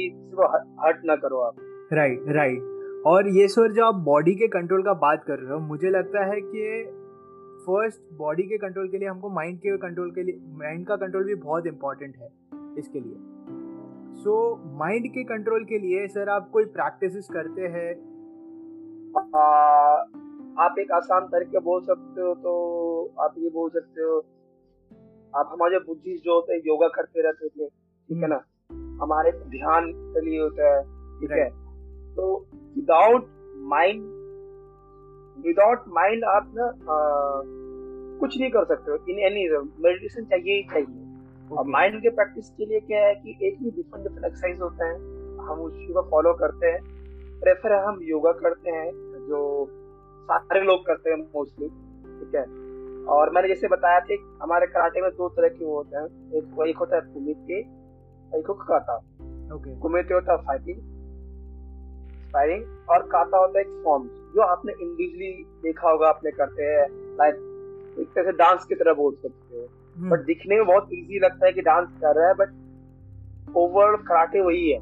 हर्ट 0.85 1.05
ना 1.05 1.17
करो 1.17 1.39
आप। 1.39 1.55
राइट 1.93 2.25
राइट 2.29 3.03
और 3.07 3.29
ये 3.29 3.47
सर 3.49 3.73
जो 3.73 3.85
आप 3.85 3.95
बॉडी 4.05 4.35
के 4.35 4.49
कंट्रोल 4.49 4.83
का 4.83 4.93
बात 5.01 5.25
कर 5.25 5.39
रहे 5.39 5.53
हो 5.53 5.59
मुझे 5.61 5.91
लगता 5.91 6.25
है 6.25 6.41
कि 6.41 6.85
फ़र्स्ट 7.67 8.01
बॉडी 8.19 8.43
के 8.43 8.59
कंट्रोल 8.59 8.89
के 8.89 8.99
लिए 8.99 9.09
हमको 9.09 9.31
माइंड 9.31 9.59
के 9.59 9.77
कंट्रोल 9.77 10.11
के 10.11 10.23
लिए 10.23 10.41
माइंड 10.59 10.87
का 10.87 10.97
कंट्रोल 10.97 11.25
भी 11.25 11.35
बहुत 11.35 11.67
इंपॉर्टेंट 11.67 12.17
है 12.17 12.29
इसके 12.79 13.01
लिए। 13.01 13.15
सो 14.15 14.35
माइंड 14.79 15.07
के 15.07 15.25
कंट्रोल 15.25 15.65
के 15.65 15.79
लिए 15.79 16.07
सर 16.09 16.29
आप 16.29 16.51
कोई 16.51 16.65
प्रैक्टिसेस 16.75 17.29
करते 17.33 17.63
हैं? 17.69 17.93
आप 20.59 20.75
एक 20.79 20.93
आसान 20.93 21.27
तरीके 21.29 21.59
बोल 21.61 21.81
सकते 21.83 22.21
हो 22.21 22.35
तो 22.35 22.53
आप 23.21 23.35
ये 23.39 23.51
बोल 23.51 23.71
सकते 23.71 24.03
हो। 24.03 24.19
आप 25.33 25.49
हमारे 25.53 25.79
बुद्धिस्ट 25.79 26.25
जो 26.25 26.35
होते 26.35 26.55
हैं 26.55 26.61
योगा 26.67 26.89
करते 26.89 27.23
रहते 27.23 27.49
थे 27.49 27.67
ठीक 27.67 28.23
है 28.23 28.29
ना? 28.29 28.41
हमारे 29.03 29.33
ध्यान 29.33 29.91
के 30.15 30.21
लिए 30.21 30.41
होता 30.41 30.75
है 30.75 30.83
ठीक 31.21 31.31
है? 31.31 31.49
तो 32.17 32.47
विदाउट 32.77 33.27
माइंड 33.69 34.03
विदाउट 35.47 35.85
माइंड 35.89 36.25
आप 36.25 36.53
ना 36.57 36.65
आ, 36.65 36.97
कुछ 38.21 38.39
नहीं 38.41 38.51
कर 38.51 38.65
सकते 38.65 38.91
हो 38.91 38.97
इन 39.09 39.19
एनी 39.27 39.49
मेडिटेशन 39.85 40.25
चाहिए 40.25 40.57
ही 40.57 40.63
चाहिए। 40.63 41.57
और 41.57 41.67
माइंड 41.69 42.01
के 42.03 42.11
प्रैक्टिस 42.11 42.51
के 42.51 42.67
लिए 42.67 42.81
क्या 42.81 43.07
है 43.07 43.15
कि 43.15 43.31
एक 43.43 43.59
ही 43.63 43.71
डिफरेंट 43.71 44.03
डिफरेंट 44.03 44.25
एक्सरसाइज 44.25 44.61
होते 44.61 44.85
हैं 44.85 44.97
हम 45.47 45.61
उसी 45.61 45.93
को 45.93 46.03
फॉलो 46.11 46.33
करते 46.35 46.67
हैं। 46.67 46.81
प्रेफर 47.41 47.73
हम 47.85 47.99
योगा 48.03 48.33
करते 48.33 48.71
हैं 48.71 48.91
जो 49.29 49.41
सारे 50.25 50.61
लोग 50.61 50.87
करते 50.87 51.11
हैं 51.11 51.17
मोस्टली 51.17 51.69
ठीक 51.69 52.35
है? 52.35 52.43
और 53.05 53.31
मैंने 53.31 53.49
जैसे 53.49 53.69
बताया 53.69 54.01
था 54.01 54.17
हमारे 54.43 54.67
कराटे 54.67 55.01
में 55.01 55.11
दो 55.11 55.29
तरह 55.29 55.49
के 55.49 55.65
वो 55.65 55.77
होते 55.77 55.97
हैं। 55.97 56.05
एक 56.33 56.69
एक 56.69 56.79
होता 56.79 56.97
है 56.97 57.03
कुमिते 57.03 57.59
एक 58.39 58.47
होता 58.49 58.65
काता 58.65 58.97
ओके 59.55 59.79
कुमिते 59.81 60.15
होता 60.15 60.33
है 60.33 60.39
फाइटिंग 60.39 60.79
फायरिंग 62.33 62.65
और 62.91 63.03
काता 63.03 63.39
होता 63.39 63.59
है 63.59 63.65
एक 63.65 63.83
फॉर्म 63.85 64.09
जो 64.35 64.41
आपने 64.41 64.73
इंडिविजुअली 64.73 65.33
देखा 65.63 65.91
होगा 65.91 66.09
आपने 66.09 66.31
करते 66.31 66.63
हैं 66.63 66.87
लाइक 67.17 67.35
एक 68.01 68.09
तरह 68.09 68.25
से 68.25 68.33
डांस 68.33 68.65
की 68.65 68.75
तरह 68.75 68.95
बोल 68.95 69.15
सकते 69.15 69.57
हो। 69.57 69.67
बट 70.11 70.25
दिखने 70.25 70.57
में 70.57 70.67
बहुत 70.67 70.89
इजी 70.93 71.19
लगता 71.19 71.47
है 71.47 71.53
कि 71.53 71.61
डांस 71.61 71.89
कर 72.01 72.17
रहा 72.17 72.29
है 72.29 72.35
बट 72.35 73.57
ओवरऑल 73.57 73.97
कराटे 73.97 74.41
वही 74.41 74.71
है। 74.71 74.79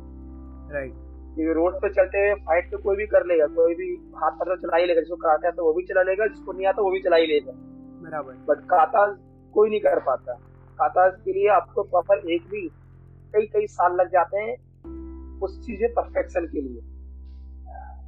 राइट 0.72 1.01
क्योंकि 1.34 1.52
रोड 1.52 1.76
पे 1.76 1.88
चलते 1.88 2.18
हुए 2.18 2.34
फाइट 2.34 2.70
तो 2.70 2.78
कोई 2.78 2.96
भी 2.96 3.06
कर 3.06 3.26
लेगा 3.26 3.46
कोई 3.46 3.74
भी 3.74 4.12
हाथ 4.16 4.30
पर 4.30 4.56
तो 4.56 4.56
चला 4.56 4.76
ही 4.76 4.86
लेगा 4.86 5.00
जिसको 5.00 5.16
कराटे 5.16 5.48
आता 5.48 5.62
है 5.62 5.66
वो 5.66 5.72
भी 5.72 5.82
चला 5.82 6.02
लेगा 6.02 6.26
जिसको 6.26 6.52
नहीं 6.52 6.66
आता 6.66 6.82
वो 6.82 6.90
भी 6.90 7.00
चला 7.00 7.16
ही 7.16 7.26
लेगा। 7.26 7.52
बराबर। 8.02 8.32
बट 8.32 8.64
काता 8.64 9.06
कोई 9.54 9.70
नहीं 9.70 9.80
कर 9.80 9.98
पाता। 9.98 10.32
काता 10.78 11.08
के 11.08 11.32
लिए 11.32 11.48
आपको 11.48 11.82
प्रॉपर 11.82 12.30
एक 12.30 12.42
भी 12.42 12.68
कई 13.34 13.46
कई 13.46 13.66
साल 13.66 13.94
लग 13.94 14.08
जाते 14.08 14.38
हैं 14.38 14.56
उस 15.40 15.66
चीज़ 15.66 15.80
में 15.82 15.92
परफेक्शन 15.92 16.46
के 16.46 16.60
लिए। 16.60 16.78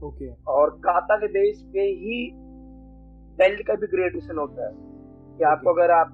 Okay 0.06 0.30
okay. 0.30 0.44
और 0.46 0.70
काता 0.70 1.16
के 1.16 1.26
बेस 1.26 1.62
पे 1.72 1.80
ही 1.80 2.30
बेल्ट 3.38 3.66
का 3.66 3.74
भी 3.74 3.86
ग्रेजुएशन 3.86 4.38
होता 4.38 4.66
है। 4.66 4.74
कि 5.38 5.44
आपको 5.44 5.70
अगर 5.70 5.90
आप 5.90 6.08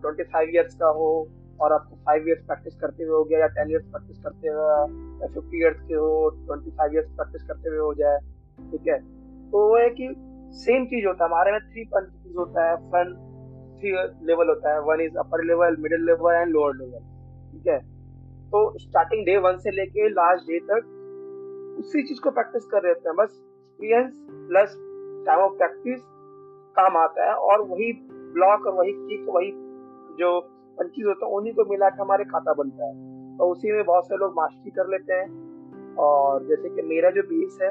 ट्वेंटी 0.00 0.22
फाइव 0.22 0.48
ईयर्स 0.48 0.74
का 0.74 0.86
हो 0.86 1.28
और 1.60 1.72
आपको 1.72 1.96
फाइव 1.96 2.28
ईयर्स 2.28 2.42
प्रैक्टिस 2.42 2.74
करते 2.76 3.02
हुए 3.04 3.12
हो 3.12 3.24
गया 3.24 3.38
या 3.38 3.46
टेन 3.46 3.70
ईयर्स 3.70 3.84
प्रैक्टिस 3.84 4.18
करते 4.18 4.48
हुए 4.48 5.09
फिफ्टी 5.26 5.60
ईयर्स 5.60 5.80
के 5.80 5.94
हो 5.94 6.30
ट्वेंटी 6.30 6.70
फाइव 6.70 6.92
ईयर्स 6.92 7.08
प्रैक्टिस 7.10 7.42
करते 7.42 7.68
हुए 7.68 7.78
हो 7.78 7.94
जाए, 7.94 8.18
ठीक 8.72 8.88
है? 8.88 8.98
तो 9.50 9.68
वो 9.68 9.76
है 9.76 9.90
कि 9.90 10.14
सेम 10.52 10.84
चीज़ 10.84 11.06
होता 11.06 11.24
है, 11.24 11.30
हमारे 11.30 11.52
में 11.52 11.60
थ्री 11.60 11.84
पंचीज 11.84 12.36
होता 12.36 12.70
है 12.70 12.76
फ्रंट 12.76 13.16
थ्री 13.80 13.90
लेवल 14.26 14.48
होता 14.48 14.72
है 14.72 14.80
one 14.80 15.00
is 15.00 15.16
upper 15.16 15.44
level 15.44 15.76
middle 15.80 16.06
level 16.06 16.34
and 16.34 16.52
lower 16.52 16.74
level 16.74 16.98
ठीक 17.52 17.66
है? 17.66 17.78
तो 18.50 18.78
स्टार्टिंग 18.78 19.26
डे 19.26 19.36
वन 19.38 19.56
से 19.56 19.70
लेके 19.70 20.08
लास्ट 20.08 20.44
डे 20.44 20.58
तक 20.58 20.96
उसी 21.78 22.02
चीज़ 22.02 22.20
को 22.20 22.30
प्रैक्टिस 22.30 22.64
कर 22.64 22.82
रहे 22.82 22.92
हैं, 22.92 23.16
बस 23.16 23.30
experience 23.30 24.26
plus 24.30 24.76
time 25.26 25.40
of 25.40 25.52
practice 25.52 26.00
काम 26.76 26.96
आता 26.96 27.28
है 27.28 27.34
और 27.34 27.62
वही 27.62 27.92
ब्लॉक 28.12 28.66
और 28.66 28.74
वही 28.74 28.92
किक 28.92 29.28
वही 29.28 29.50
जो 30.18 30.40
पंचीज 30.78 31.06
होता 31.06 31.26
है, 31.26 31.32
उन्हीं 31.32 31.54
को 31.54 31.64
मिला 31.64 31.88
के 31.88 32.02
हमारे 32.02 32.24
खाता 32.24 32.52
बनता 32.52 32.84
है। 32.84 33.19
तो 33.40 33.46
उसी 33.52 33.72
में 33.72 33.84
बहुत 33.84 34.08
से 34.08 34.16
लोग 34.16 34.32
मास्टरी 34.36 34.70
कर 34.70 34.88
लेते 34.88 35.14
हैं। 35.14 35.94
और 35.98 36.46
जैसे 36.46 36.68
कि 36.70 36.82
मेरा 36.88 37.10
जो 37.10 37.22
बेस 37.28 37.58
है 37.62 37.70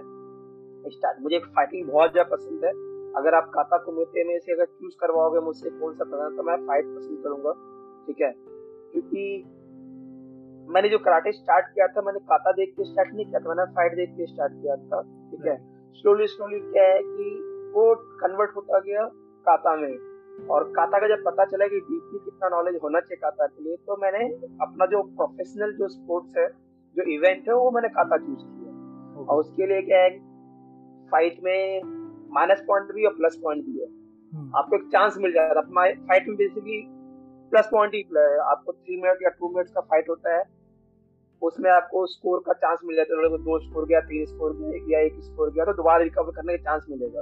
स्टार्ट 0.85 1.21
मुझे 1.21 1.39
फाइटिंग 1.47 1.89
बहुत 1.89 2.11
ज़्यादा 2.11 2.35
पसंद 2.35 2.65
है। 2.65 2.71
अगर 3.17 3.35
आप 3.35 3.51
काता 3.53 3.77
कुमेते 3.77 4.23
में 4.23 4.39
से 4.39 4.51
अगर 4.53 4.65
चूज़ 4.65 4.95
करवाओगे 5.01 5.39
मुझसे 5.39 5.69
कौन 5.69 5.93
सा 5.93 6.03
पसंद 6.05 6.37
तो 6.37 6.43
मैं 6.43 6.57
फाइट 6.67 6.85
पसंद 6.87 7.23
करूँगा 7.23 7.53
ठीक 8.07 8.21
है? 8.21 8.31
क्योंकि 8.91 9.23
मैंने 10.69 10.89
जो 10.89 10.97
कराटे 10.99 11.31
स्टार्ट 11.31 11.65
किया 11.65 11.87
था 11.87 12.01
मैंने 12.01 12.19
काता 12.25 12.51
देख 12.51 12.73
के 12.77 12.83
स्टार्ट 12.85 13.13
नहीं 13.13 13.25
किया 13.25 13.39
था 13.39 13.49
मैंने 13.49 13.71
फाइट 13.75 13.95
देख 13.95 14.09
के 14.09 14.25
स्टार्ट 14.25 14.53
किया 14.53 14.75
था 14.75 15.01
ठीक 15.31 15.45
है? 15.45 15.57
स्लोली 15.95 16.27
स्लोली 16.27 16.59
क्या 16.59 16.83
है 16.83 17.01
कि 17.03 17.31
वो 17.75 17.93
कन्वर्ट 18.21 18.55
होता 18.55 18.79
गया 18.79 19.05
काता 19.45 19.75
में। 19.75 19.91
और 20.47 20.63
काता 20.63 20.99
का 20.99 21.15
जब 21.15 21.23
पता 21.25 21.45
चला 21.45 21.67
कि 21.67 21.79
डीपली 21.79 22.19
कितना 22.19 22.49
नॉलेज 22.49 22.79
होना 22.83 22.99
चाहिए 22.99 23.17
काता 23.17 23.47
के 23.47 23.63
लिए 23.63 23.75
तो 23.75 23.97
मैंने 23.97 24.25
अपना 24.61 24.85
जो 24.85 25.03
प्रोफेशनल 25.03 25.71
जो 25.71 25.87
स्पोर्ट्स 25.87 26.37
है 26.37 26.47
जो 26.95 27.03
इवेंट 27.03 27.47
है 27.47 27.55
वो 27.55 27.71
मैंने 27.71 27.89
काता 27.89 28.17
चूज़ 28.17 28.39
किया। 28.39 28.69
और 29.25 29.39
उसके 29.39 29.65
लिए 29.65 29.81
क्या 29.81 29.99
है 29.99 30.09
फाइट 31.11 31.37
में 31.43 31.81
माइनस 32.33 32.63
पॉइंट 32.67 32.91
भी 32.91 33.05
और 33.05 33.13
प्लस 33.13 33.39
पॉइंट 33.43 33.65
भी 33.65 33.79
है। 33.79 33.87
हम्म। 34.33 34.51
आपको 34.55 34.75
एक 34.75 34.83
चांस 34.83 35.15
मिल 35.17 35.33
जाएगा 35.33 35.61
फाइट 35.61 36.27
में 36.27 36.37
बेसिकली 36.37 36.85
प्लस 37.51 37.69
पॉइंट 37.71 37.93
ही 37.93 38.09
है। 38.17 38.37
आपको 38.37 38.71
थ्री 38.71 39.01
मिनट 39.01 39.17
या 39.23 39.29
टू 39.29 39.49
मिनट्स 39.49 39.71
का 39.71 39.81
फाइट 39.81 40.09
होता 40.09 40.37
है। 40.37 40.43
उसमें 41.41 41.71
आपको 41.71 42.05
स्कोर 42.05 42.43
का 42.45 42.53
चांस 42.53 42.79
मिल 42.85 42.95
जाता 42.95 43.21
है। 43.21 43.29
दो 43.29 43.59
स्कोर 43.59 43.85
गया 43.85 43.99
तीन 43.99 44.25
स्कोर 44.25 44.55
गया 44.55 44.99
या 44.99 45.05
एक 45.05 45.13
स्कोर 45.19 45.51
गया 45.51 45.65
तो 45.65 45.73
दोबारा 45.73 46.03
रिकवर 46.03 46.31
करने 46.31 46.57
का 46.57 46.63
चांस 46.63 46.85
मिलेगा। 46.89 47.21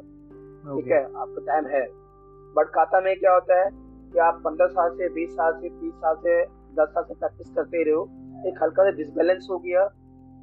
ठीक 0.75 0.87
है? 0.87 1.03
आपका 1.03 1.45
टाइम 1.45 1.65
है। 1.65 2.06
बट 2.55 2.69
काता 2.69 2.99
में 3.01 3.15
क्या 3.19 3.33
होता 3.33 3.59
है 3.59 3.69
कि 4.11 4.19
आप 4.19 4.41
पंद्रह 4.45 4.67
साल 4.67 4.89
से 4.91 5.09
बीस 5.09 5.31
साल 5.31 5.53
से 5.53 5.69
तीस 5.69 5.93
साल 5.95 6.15
से 6.15 6.41
दस 6.75 6.89
साल 6.89 7.03
से 7.03 7.13
प्रैक्टिस 7.13 7.49
करते 7.55 7.83
रहे 7.83 7.93
हो। 7.93 8.03
एक 8.47 8.63
हल्का 8.63 8.83
सा 8.83 8.91
डिसबैलेंस 8.97 9.47
हो 9.51 9.57
गया 9.59 9.81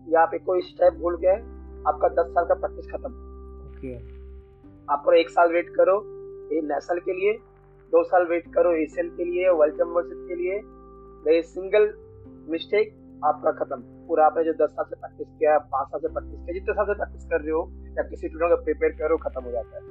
या 0.07 0.23
आप 0.23 0.35
एक 0.35 0.45
कोई 0.45 0.61
स्टेप 0.61 0.95
भूल 0.95 1.17
गए 1.17 1.37
आपका 1.89 2.09
दस 2.09 2.31
साल 2.31 2.45
का 2.45 2.55
प्रैक्टिस 2.55 2.91
खत्म। 2.93 3.13
ओके। 3.69 3.95
आपको 4.89 5.13
एक 5.13 5.31
साल 5.31 5.53
वेट 5.53 5.69
करो 5.77 5.97
ये 6.55 6.61
नेशनल 6.65 6.99
के 7.01 7.13
लिए 7.13 7.33
दो 7.93 8.03
साल 8.05 8.27
वेट 8.27 8.53
करो 8.55 8.73
एशियन 8.75 9.09
के 9.17 9.25
लिए 9.25 9.49
वर्ल्ड 9.51 9.75
चैंपियनशिप 9.75 10.27
के 10.29 10.35
लिए। 10.35 10.55
ये 11.27 11.43
सिंगल 11.45 11.93
मिस्टेक 12.51 12.95
आपका 13.25 13.51
खत्म। 13.59 13.81
पूरा 14.09 14.25
आपने 14.27 14.45
जो 14.45 14.53
दस 14.55 14.71
साल 14.71 14.85
से 14.85 14.97
प्रैक्टिस 14.97 15.29
किया 15.39 15.59
पाँच 15.73 15.89
साल 15.89 16.01
से 16.01 16.09
प्रैक्टिस 16.09 16.41
किया 16.41 16.55
जितने 16.55 16.75
साल 16.75 16.87
से 16.87 16.95
प्रैक्टिस 16.95 17.25
कर 17.25 17.41
रहे 17.41 17.51
हो 17.51 17.63
या 17.99 18.03
किसी 18.03 18.29
टूर्नामेंट 18.29 18.59
का 18.59 18.65
प्रिपेयर 18.65 18.93
करो 18.93 19.17
खत्म 19.19 19.45
हो 19.45 19.51
जाता 19.51 19.77
है। 19.77 19.83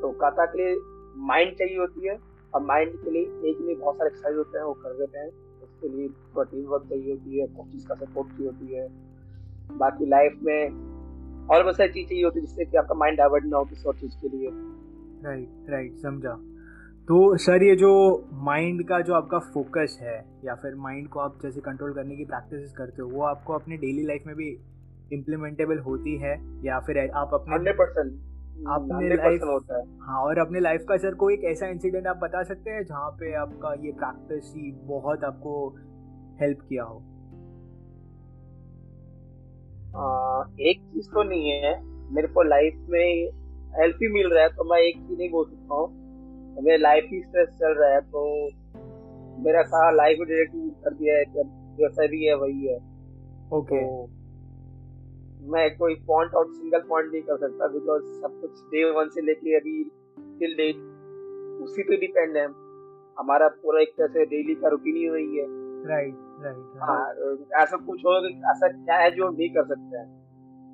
तो 0.00 0.10
काता 0.20 0.44
के 0.44 0.58
लिए 0.58 0.74
माइंड 1.18 1.54
चाहिए 1.54 1.78
होती 1.78 2.06
है। 2.06 2.18
और 2.54 2.62
माइंड 2.62 2.92
के 3.04 3.10
लिए 3.10 3.22
एक 3.22 3.58
नहीं 3.60 3.76
बहुत 3.76 3.96
सारे 3.96 4.08
एक्सरसाइज 4.08 4.36
होते 4.36 4.58
हैं 4.58 4.64
वो 4.64 4.72
कर 4.72 4.92
देते 4.92 5.18
हैं। 5.18 5.28
उसके 5.62 5.88
लिए 5.88 6.08
थोड़ा 6.08 6.42
टीम 6.42 6.64
वर्क 6.66 6.82
चाहिए 6.82 7.10
होती 7.10 7.40
है 7.40 7.46
कोचिज 7.46 7.84
का 7.84 7.94
सपोर्ट 7.94 8.28
चाहिए 8.28 8.46
होती 8.46 8.74
है। 8.74 8.88
बाकी 9.78 10.06
लाइफ 10.06 10.38
में 10.42 10.70
और 11.48 11.62
बहुत 11.62 11.76
सारी 11.76 11.92
चीज़ 11.92 12.08
चाहिए 12.08 12.24
होती 12.24 12.40
है 12.40 12.46
जिससे 12.46 12.64
कि 12.64 12.76
आपका 12.76 12.94
माइंड 12.94 13.18
डाइवर्ट 13.18 13.44
ना 13.44 13.56
हो 13.56 13.64
किसी 13.64 13.88
और 13.88 13.94
चीज़ 13.94 14.16
के 14.20 14.28
लिए। 14.28 14.50
राइट 15.24 15.70
राइट 15.70 15.96
समझा। 15.96 16.34
तो 17.08 17.36
सर 17.36 17.62
ये 17.62 17.76
जो 17.76 18.24
माइंड 18.32 18.88
का 18.88 19.00
जो 19.00 19.14
आपका 19.14 19.38
फोकस 19.38 19.98
है 20.02 20.24
या 20.44 20.54
फिर 20.54 20.74
माइंड 20.74 21.08
को 21.08 21.20
आप 21.20 21.38
जैसे 21.42 21.60
कंट्रोल 21.60 21.92
करने 21.92 22.16
की 22.16 22.24
प्रैक्टिस 22.24 22.72
करते 22.72 23.02
हो 23.02 23.08
वो 23.08 23.22
आपको 23.22 23.52
अपने 23.52 23.76
डेली 23.76 24.02
लाइफ 24.02 24.22
में 24.26 24.36
भी 24.36 24.58
इम्प्लीमेंटेबल 25.12 25.78
होती 25.78 26.16
है 26.16 26.62
या 26.64 26.78
फिर 26.80 27.10
आप 27.10 27.30
अपने 27.34 27.54
हंड्रेड 27.54 27.74
परसेंट 27.74 28.12
अपने 28.66 29.16
लाइफ 29.16 29.42
होता 29.44 29.78
है। 29.78 29.84
हाँ 30.00 30.20
और 30.22 30.38
अपने 30.38 30.60
लाइफ 30.60 30.84
का 30.88 30.96
सर 30.96 31.14
कोई 31.14 31.34
एक 31.34 31.44
ऐसा 31.44 31.66
इंसिडेंट 31.66 32.06
आप 32.06 32.16
बता 32.16 32.42
सकते 32.42 32.70
हैं 32.70 32.84
जहाँ 32.84 33.10
पे 33.10 33.32
आपका 33.34 33.72
ये 33.84 33.92
प्रैक्टिस 33.92 34.52
ही 34.56 34.70
बहुत 34.86 35.24
आपको 35.24 35.52
हेल्प 36.40 36.58
किया 36.68 36.84
हो? 36.84 36.96
आ, 39.96 40.44
एक 40.60 40.80
चीज़ 40.84 41.08
तो 41.08 41.22
नहीं 41.22 41.50
है। 41.50 41.72
मेरे 42.14 42.28
को 42.28 42.42
लाइफ 42.42 42.84
में 42.88 43.30
हेल्प 43.80 43.96
ही 44.02 44.12
मिल 44.12 44.30
रहा 44.34 44.42
है 44.42 44.48
तो 44.48 44.64
मैं 44.64 44.80
एक 44.80 44.96
ही 45.10 45.16
नहीं 45.16 45.30
बोल 45.30 45.44
सकता 45.44 45.74
हूँ। 45.74 46.62
मेरा 46.64 46.76
लाइफ 46.76 47.08
ही 47.12 47.22
स्ट्रेस 47.22 47.48
चल 47.48 47.74
रहा 47.74 47.90
है 47.90 48.00
तो 48.00 48.26
मेरा 49.44 49.62
सारा 49.62 49.90
लाइफ 49.90 50.18
डायरेक्ट 50.18 50.54
कर 50.84 50.94
दिया 50.94 51.16
है 51.16 51.24
जैसा 51.76 52.06
भी 52.06 52.24
है 52.24 52.34
वही 52.34 52.66
है। 52.66 52.76
Okay 52.76 53.58
okay. 53.58 53.82
तो 53.82 54.17
मैं 55.52 55.68
कोई 55.76 55.94
पॉइंट 56.06 56.34
आउट 56.34 56.52
सिंगल 56.52 56.80
पॉइंट 56.88 57.10
नहीं 57.12 57.22
कर 57.22 57.36
सकता 57.36 57.66
बिकॉज़ 57.72 58.04
सब 58.22 58.40
कुछ 58.40 58.62
डे 58.72 58.84
वन 58.92 59.08
से 59.08 59.20
लेके 59.20 59.56
अभी 59.56 59.82
टिल 60.40 60.54
डेट 60.56 60.76
उसी 61.62 61.82
पे 61.82 61.96
डिपेंड 61.96 62.36
है। 62.36 62.46
हमारा 63.16 63.48
पूरा 63.62 63.80
एक 63.80 63.92
तरह 63.98 64.06
से 64.06 64.24
डेली 64.26 64.54
का 64.54 64.68
रूटीन 64.68 64.96
ही 64.96 65.08
वही 65.08 65.38
है। 65.38 65.46
राइट 65.88 66.14
राइट 66.42 66.80
हाँ 66.82 67.62
ऐसा 67.62 67.76
कुछ 67.86 68.04
हो 68.06 68.16
ऐसा 68.52 68.68
क्या 68.68 68.96
है 68.96 69.10
जो 69.10 69.26
हम 69.26 69.34
नहीं 69.34 69.48
कर 69.54 69.64
सकते 69.64 69.98
हैं। 69.98 70.06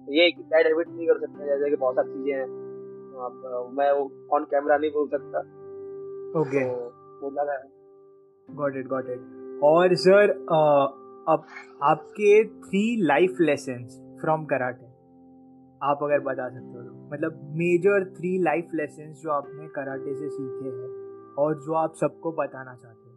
ये 0.09 0.30
कि 0.30 0.42
बैड 0.42 0.66
हैबिट 0.66 0.88
नहीं 0.88 1.06
कर 1.06 1.18
सकते 1.21 1.47
जैसे 1.47 1.71
कि 1.71 1.76
बहुत 1.76 1.94
सारी 1.94 2.12
चीज़ें 2.12 2.35
हैं। 2.35 2.49
मैं 3.76 3.90
वो 3.92 4.02
ऑन 4.37 4.44
कैमरा 4.44 4.76
नहीं 4.76 4.90
बोल 4.90 5.09
सकता। 5.09 5.38
ओके 6.40 6.64
तो 6.64 7.21
वो 7.23 7.30
लगा 7.30 7.56
गॉट 8.49 8.76
इट 8.76 8.87
गॉट 8.87 9.09
इट 9.11 9.61
और 9.64 9.94
सर 9.94 10.30
अब 11.28 11.44
आपके 11.83 12.44
three 12.44 12.85
life 13.06 13.40
lessons 13.40 14.00
from 14.25 14.45
karate 14.45 14.87
आप 15.81 16.02
अगर 16.02 16.21
बता 16.26 16.49
सकते 16.49 16.78
हो 16.78 16.83
तो। 16.83 16.93
मतलब 17.09 17.40
मेजर 17.57 18.04
थ्री 18.11 18.31
लाइफ 18.43 18.71
लेसन्स 18.75 19.23
जो 19.23 19.31
आपने 19.31 19.66
कराटे 19.75 20.14
से 20.14 20.28
सीखे 20.28 20.71
हैं 20.71 20.90
और 21.38 21.57
जो 21.62 21.75
आप 21.75 21.95
सबको 21.95 22.33
बताना 22.33 22.75
चाहते 22.75 23.00
हो। 23.00 23.12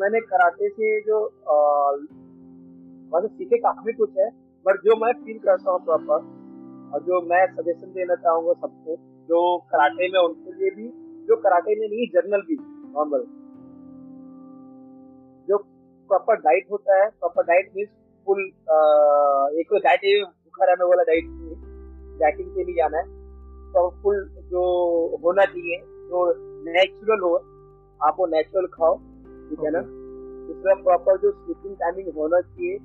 मैंने 0.00 0.20
कराटे 0.26 0.68
से 0.70 0.90
जो 1.00 1.20
मतलब 3.12 3.30
सीखे 3.30 3.58
काफ़ी 3.58 3.92
कुछ 3.92 4.18
है 4.18 4.28
बट 4.66 4.80
जो 4.80 4.96
मैं 4.96 5.12
फील 5.22 5.38
करता 5.38 5.70
हूँ 5.70 5.80
प्रॉपर 5.84 6.26
और 6.94 7.02
जो 7.02 7.20
मैं 7.28 7.44
सजेशन 7.52 7.92
देना 7.92 8.14
चाहूँगा 8.16 8.52
सबको, 8.52 8.96
जो 9.28 9.40
कराटे 9.72 10.08
में 10.12 10.20
उनके 10.20 10.52
लिए 10.52 10.70
भी, 10.70 10.88
जो 11.28 11.36
कराटे 11.36 11.78
में 11.80 11.88
नहीं 11.88 12.06
जर्नल 12.14 12.42
भी 12.48 12.56
नॉर्मल 12.94 13.24
जो 15.48 15.58
प्रॉपर 16.10 16.36
डाइट 16.40 16.70
होता 16.72 17.02
है 17.02 17.08
प्रॉपर 17.10 17.42
डाइट 17.44 17.70
मीन 17.76 17.86
फुल 18.26 18.40
एक 19.60 19.66
तो 19.70 19.78
डाइट 19.86 20.00
बुखार 20.24 20.70
है 20.70 20.74
मैं 20.80 20.86
बोला 20.88 21.02
डाइट 21.10 21.24
डाइटिंग 22.20 22.48
के 22.54 22.64
लिए 22.64 22.74
जाना 22.76 22.98
है। 22.98 23.04
तो 23.72 23.88
फुल 24.02 24.16
जो 24.50 24.62
होना 25.24 25.44
चाहिए 25.44 25.78
जो 26.10 26.24
नेचुरल 26.68 27.20
हो 27.24 27.34
आप 28.00 28.16
वो 28.18 28.26
नेचुरल 28.34 28.66
खाओ 28.74 28.96
ठीक 29.48 29.60
है 29.64 29.70
ना? 29.70 29.80
दूसरा 30.46 30.74
प्रॉपर 30.82 31.16
जो 31.22 31.30
स्लीपिंग 31.32 31.74
टाइमिंग 31.76 32.08
होना 32.16 32.40
चाहिए 32.40 32.78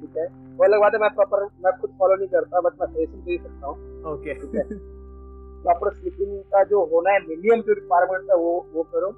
ठीक 0.00 0.16
है? 0.18 0.26
वो 0.56 0.64
अलग 0.64 0.80
बात 0.80 0.94
है 0.94 1.00
मैं 1.00 1.10
प्रॉपर 1.14 1.44
मैं 1.64 1.72
खुद 1.80 1.90
फॉलो 1.98 2.16
नहीं 2.16 2.28
करता 2.28 2.60
बट 2.60 2.80
मैं 2.80 2.86
सजेशन 2.86 3.24
दे 3.24 3.36
सकता 3.38 3.66
हूँ। 3.66 3.76
ओके 4.12 4.34
ठीक 4.40 4.54
है? 4.54 4.64
प्रॉपर 5.64 5.92
स्लीपिंग 5.94 6.38
का 6.54 6.62
जो 6.70 6.84
होना 6.94 7.12
है 7.12 7.20
मिनिमम 7.28 7.60
जो 7.68 7.74
रिक्वायरमेंट 7.74 8.30
है 8.30 8.36
वो 8.38 8.54
वो 8.74 8.82
करो 8.94 9.10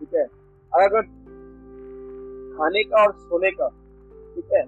ठीक 0.00 0.14
है? 0.14 0.24
अगर 0.72 1.02
खाने 2.56 2.82
का 2.84 3.02
और 3.04 3.12
सोने 3.18 3.50
का 3.60 3.68
ठीक 4.34 4.52
है? 4.54 4.62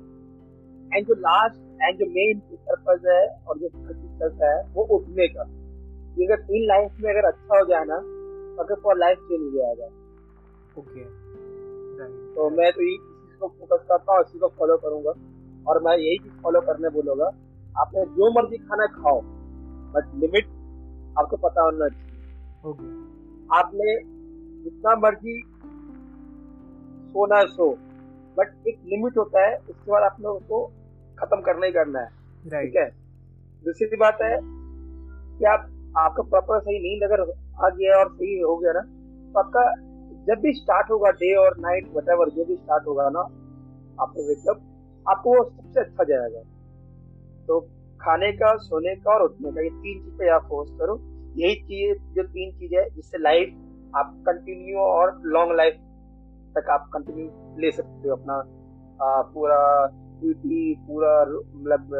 एंड 0.94 1.06
जो 1.06 1.14
लास्ट 1.20 1.58
एंड 1.82 1.98
जो 1.98 2.06
मेन 2.12 2.40
पर्पज 2.68 3.06
है 3.08 3.22
और 3.48 3.58
जो 3.58 3.68
चलता 3.68 4.50
है 4.50 4.62
वो 4.74 4.84
उठने 4.96 5.26
का। 5.28 5.44
ये 6.16 6.26
अगर 6.26 6.42
तीन 6.42 6.66
लाइफ 6.68 6.96
में 7.00 7.10
अगर 7.10 7.28
अच्छा 7.28 7.58
हो 7.58 7.64
जाए 7.66 7.84
ना 7.86 7.98
तो 7.98 8.62
अगर 8.62 8.80
फॉर 8.82 8.96
लाइफ 8.98 9.18
चेंज 9.28 9.42
हो 9.42 9.50
जाएगा। 9.52 9.86
ओके 10.80 11.04
तो 12.34 12.48
मैं 12.50 12.70
तो 12.72 12.82
इसी 12.82 12.96
चीज़ 12.96 13.38
को 13.40 13.48
फोकस 13.48 13.84
करता 13.88 14.12
हूँ 14.12 14.20
इसी 14.22 14.38
को 14.38 14.48
फॉलो 14.58 14.76
करूँगा। 14.84 15.12
और 15.66 15.82
मैं 15.82 15.96
यही 15.96 16.18
चीज़ 16.18 16.32
फॉलो 16.42 16.60
करने 16.60 16.88
बोलूँगा 16.90 17.26
आपने 17.74 18.04
जो 18.16 18.30
मर्ज़ी 18.32 18.56
खाना 18.58 18.86
खाओ 18.94 19.20
बट 19.94 20.14
लिमिट 20.20 20.46
आपको 21.18 21.36
पता 21.38 21.62
होना 21.62 21.88
चाहिए। 21.88 22.10
Okay. 22.64 22.90
आपने 23.50 23.94
जितना 24.64 24.94
मर्ज़ी 24.98 25.34
सोना 27.12 27.40
सो 27.54 27.68
बट 28.36 28.68
एक 28.68 28.78
लिमिट 28.92 29.16
होता 29.18 29.40
है 29.46 29.56
उसके 29.56 29.90
बाद 29.90 30.02
आपने 30.02 30.28
उसको 30.28 30.60
खत्म 31.22 31.40
करना 31.40 31.66
ही 31.66 31.72
करना 31.72 32.00
है। 32.00 32.06
ठीक 32.44 32.76
है? 32.76 32.88
दूसरी 33.64 33.96
बात 33.96 34.18
है 34.22 34.36
कि 35.38 35.44
आप 35.44 35.68
आपका 35.98 36.22
प्रॉपर 36.22 36.60
सही 36.60 36.78
नींद 36.78 37.02
अगर 37.02 37.20
आ 37.20 37.68
गया 37.68 37.98
और 37.98 38.12
सही 38.12 38.38
हो 38.40 38.56
गया 38.56 38.72
ना 38.72 38.80
तो 39.32 39.38
आपका 39.38 39.62
जब 40.26 40.40
भी 40.40 40.52
स्टार्ट 40.52 40.90
होगा 40.90 41.10
डे 41.10 41.34
और 41.36 41.56
नाइट 41.58 41.88
वट 41.94 42.28
जो 42.34 42.44
भी 42.44 42.56
स्टार्ट 42.56 42.86
होगा 42.86 43.08
ना 43.08 43.20
आपको 44.02 44.28
वेकअप 44.28 44.60
आपको 45.06 45.36
वो 45.36 45.44
सबसे 45.44 45.80
अच्छा 45.80 46.04
जाएगा। 46.04 46.40
तो 47.46 47.60
खाने 48.00 48.32
का 48.32 48.54
सोने 48.56 48.94
का 48.96 49.14
और 49.14 49.22
उठने 49.22 49.52
का 49.52 49.62
ये 49.62 49.70
तीन 49.70 50.02
चीज़ 50.04 50.14
पे 50.18 50.28
आप 50.28 50.46
फोर्स 50.48 50.70
करो। 50.70 50.98
यही 51.36 51.54
चीज़ 51.62 51.98
जो 52.14 52.22
तीन 52.22 52.52
चीज़ 52.58 52.74
है 52.74 52.88
जिससे 52.90 53.18
लाइफ 53.18 53.54
आप 53.96 54.14
कंटिन्यू 54.26 54.78
और 54.78 55.20
लॉन्ग 55.24 55.56
लाइफ 55.56 55.74
तक 56.56 56.70
आप 56.70 56.88
कंटिन्यू 56.92 57.26
ले 57.58 57.70
सकते 57.70 58.08
हो 58.08 58.16
अपना 58.16 58.34
आ, 59.02 59.22
पूरा 59.22 59.58
ड्यूटी 60.22 60.74
पूरा 60.88 61.14
मतलब 61.26 61.94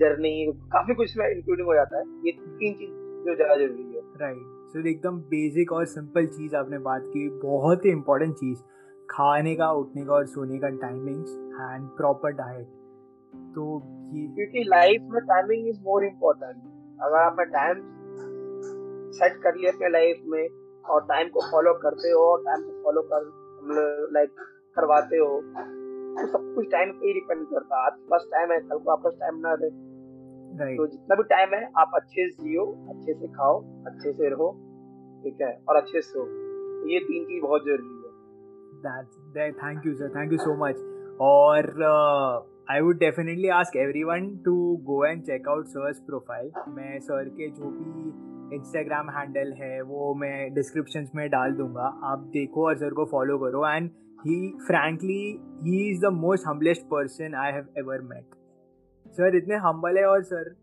जर्नी 0.00 0.34
काफ़ी 0.72 0.94
कुछ 0.94 1.16
में 1.18 1.26
इंक्लूडिंग 1.28 1.66
हो 1.68 1.74
जाता 1.74 1.98
है। 1.98 2.04
ये 2.26 2.32
तीन 2.32 2.74
चीज़ 2.74 2.90
जो 3.26 3.34
ज़्यादा 3.34 3.56
ज़रूरी 3.56 3.96
है। 3.96 4.02
राइट 4.20 4.70
सो 4.72 4.86
एकदम 4.88 5.18
बेसिक 5.32 5.72
और 5.72 5.84
सिंपल 5.86 6.26
चीज़ 6.28 6.56
आपने 6.56 6.78
बात 6.86 7.02
की 7.06 7.28
बहुत 7.42 7.84
ही 7.84 7.90
इंपॉर्टेंट 7.90 8.34
चीज़। 8.34 8.62
खाने 9.08 9.54
का 9.56 9.70
उठने 9.72 10.04
का 10.04 10.12
और 10.12 10.26
सोने 10.26 10.58
का 10.58 10.68
टाइमिंग्स 10.68 11.30
एंड 11.30 11.88
प्रॉपर 11.96 12.32
डाइट 12.32 12.66
तो 13.54 13.64
ये 14.14 14.26
क्योंकि 14.26 14.62
लाइफ 14.68 15.02
में 15.10 15.20
टाइमिंग 15.24 15.68
इज़ 15.68 15.80
मोर 15.80 16.04
इम्पोर्टेंट 16.04 16.56
अगर 17.02 17.16
आपने 17.16 17.44
टाइम 17.44 17.82
सेट 19.12 19.36
कर 19.42 19.56
लिया 19.56 19.72
अपने 19.72 19.88
लाइफ 19.88 20.22
में 20.26 20.48
और 20.84 21.04
टाइम 21.04 21.28
को 21.28 21.40
फॉलो 21.50 21.74
करते 21.82 22.10
हो 22.10 22.20
और 22.30 22.42
टाइम 22.44 22.62
को 22.62 22.82
फॉलो 22.82 23.02
कर 23.12 23.30
लाइक 24.14 24.30
करवाते 24.76 25.16
हो 25.16 25.28
सब 26.22 26.52
कुछ 26.54 26.66
टाइम 26.72 26.92
पे 26.92 27.06
ही 27.06 27.12
डिपेंड 27.14 27.46
करता 27.50 27.80
है। 27.80 27.86
आज 27.86 27.98
पास 28.10 28.26
टाइम 28.32 28.52
है 28.52 28.58
कल 28.68 28.78
को 28.78 28.90
आपके 28.92 29.16
टाइम 29.20 29.38
ना 29.46 29.54
रहे 29.60 29.70
right. 30.60 30.76
तो 30.78 30.86
जितना 30.86 31.16
भी 31.16 31.22
टाइम 31.34 31.54
है 31.54 31.62
आप 31.82 31.90
अच्छे 31.94 32.28
से 32.30 32.42
जियो 32.44 32.64
अच्छे 32.94 33.14
से 33.20 33.28
खाओ 33.36 33.60
अच्छे 33.86 34.12
से 34.12 34.30
रहो 34.34 34.50
ठीक 35.24 35.40
है 35.42 35.52
और 35.68 35.76
अच्छे 35.76 36.00
से 36.00 36.18
हो 36.18 36.24
तो 36.24 36.88
ये 36.90 36.98
तीन 37.10 37.24
चीज़ 37.24 37.42
बहुत 37.42 37.62
ज़रूरी 37.66 37.94
है। 38.00 38.12
That 39.36 39.62
thank 39.62 39.86
you 39.88 39.94
sir. 40.00 40.10
Thank 40.16 40.36
you 40.36 40.42
so 40.46 40.56
much. 40.64 40.82
or 41.18 41.58
uh, 41.82 42.40
I 42.68 42.80
would 42.80 42.98
definitely 42.98 43.50
ask 43.50 43.76
everyone 43.76 44.40
to 44.44 44.80
go 44.86 45.02
and 45.04 45.24
check 45.26 45.42
out 45.48 45.68
sir's 45.68 46.00
profile. 46.08 46.48
मैं 46.68 46.98
सर 47.00 47.28
के 47.28 47.48
जो 47.50 47.70
भी 47.70 48.56
इंस्टाग्राम 48.56 49.10
हैंडल 49.10 49.52
है 49.60 49.80
वो 49.82 50.14
मैं 50.14 50.52
डिस्क्रिप्शन 50.54 51.06
में 51.14 51.28
डाल 51.30 51.52
दूँगा। 51.56 51.86
आप 52.12 52.18
देखो 52.32 52.66
और 52.66 52.76
सर 52.78 52.94
को 52.94 53.04
फॉलो 53.12 53.38
करो 53.38 53.66
and 53.68 53.90
he 54.26 54.36
frankly 54.66 55.22
he 55.62 55.90
is 55.90 56.00
the 56.00 56.12
most 56.12 56.46
humblest 56.46 56.82
person 56.82 57.34
I 57.34 57.52
have 57.52 57.66
ever 57.78 58.00
met 58.00 58.34
sir 59.12 59.36
इतने 59.36 59.56
हम्बल 59.56 59.98
है 59.98 60.04
और 60.04 60.22
सर 60.22 60.54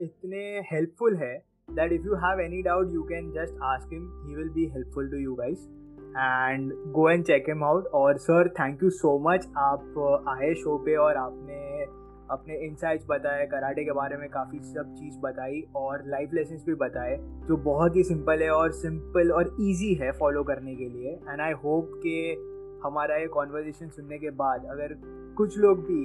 इतने 0.00 0.42
हेल्पफुल 0.72 1.16
है 1.16 1.36
that 1.70 1.92
if 1.92 2.06
you 2.06 2.14
have 2.14 2.40
any 2.40 2.62
doubt 2.62 2.92
you 2.92 3.02
can 3.02 3.30
just 3.32 3.62
ask 3.62 3.92
him 3.92 4.24
he 4.26 4.34
will 4.34 4.50
be 4.50 4.66
helpful 4.66 5.10
to 5.10 5.16
you 5.16 5.34
guys 5.34 5.68
and 6.16 6.72
go 6.92 7.08
and 7.10 7.24
check 7.24 7.48
him 7.48 7.64
out 7.64 7.86
और 7.94 8.18
sir 8.18 8.48
thank 8.48 8.82
you 8.82 8.90
so 8.90 9.18
much 9.30 9.48
आप 9.56 9.94
uh, 9.98 10.36
आए 10.36 10.54
show 10.54 10.78
पे 10.78 10.96
और 10.96 11.16
आपने 11.16 11.86
अपने 12.30 12.56
insights 12.66 13.06
बताए 13.08 13.46
karate 13.46 13.84
के 13.84 13.92
बारे 13.92 14.16
में 14.16 14.28
काफ़ी 14.28 14.58
सब 14.58 14.94
चीज़ 14.94 15.18
बताई 15.18 15.62
और 15.76 16.02
लाइफ 16.06 16.30
लेसन्स 16.34 16.64
भी 16.64 16.74
बताए 16.74 17.16
जो 17.48 17.56
बहुत 17.56 17.96
ही 17.96 18.04
सिंपल 18.04 18.42
है 18.42 18.50
और 18.50 18.72
सिंपल 18.72 19.32
और 19.32 19.56
इजी 19.60 19.94
है 19.94 20.10
फॉलो 20.12 20.42
करने 20.44 20.74
के 20.76 20.88
लिए. 20.88 21.12
एंड 21.28 21.40
आई 21.40 21.52
होप 21.52 21.92
कि 21.96 22.36
हमारा 22.84 23.16
ये 23.16 23.26
कॉन्वर्जेशन 23.28 23.88
सुनने 23.88 24.18
के 24.18 24.30
बाद 24.42 24.64
अगर 24.70 24.94
कुछ 25.38 25.58
लोग 25.58 25.80
भी 25.86 26.02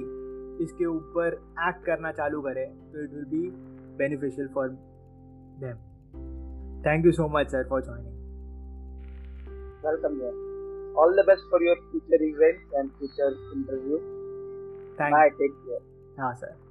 इसके 0.64 0.86
ऊपर 0.86 1.34
एक्ट 1.68 1.84
करना 1.86 2.12
चालू 2.12 2.40
करें 2.42 2.66
तो 2.92 3.04
it 3.04 3.14
will 3.14 3.24
be 3.24 3.48
beneficial 3.98 4.48
for 4.54 4.68
them 5.64 5.76
thank 6.86 7.06
you 7.06 7.12
so 7.12 7.28
much 7.28 7.50
sir 7.50 7.68
for 7.68 7.84
joining 7.84 8.12
welcome 9.86 10.18
sir 10.18 10.42
all 10.98 11.16
the 11.16 11.26
best 11.26 11.50
for 11.50 11.64
your 11.64 11.86
future 11.90 12.24
events 12.24 12.74
and 12.74 12.90
future 12.90 13.38
interview 13.56 13.98
thank 15.00 15.40
you 15.40 15.48
care. 15.48 15.82
हाँ 16.20 16.34
सर 16.34 16.63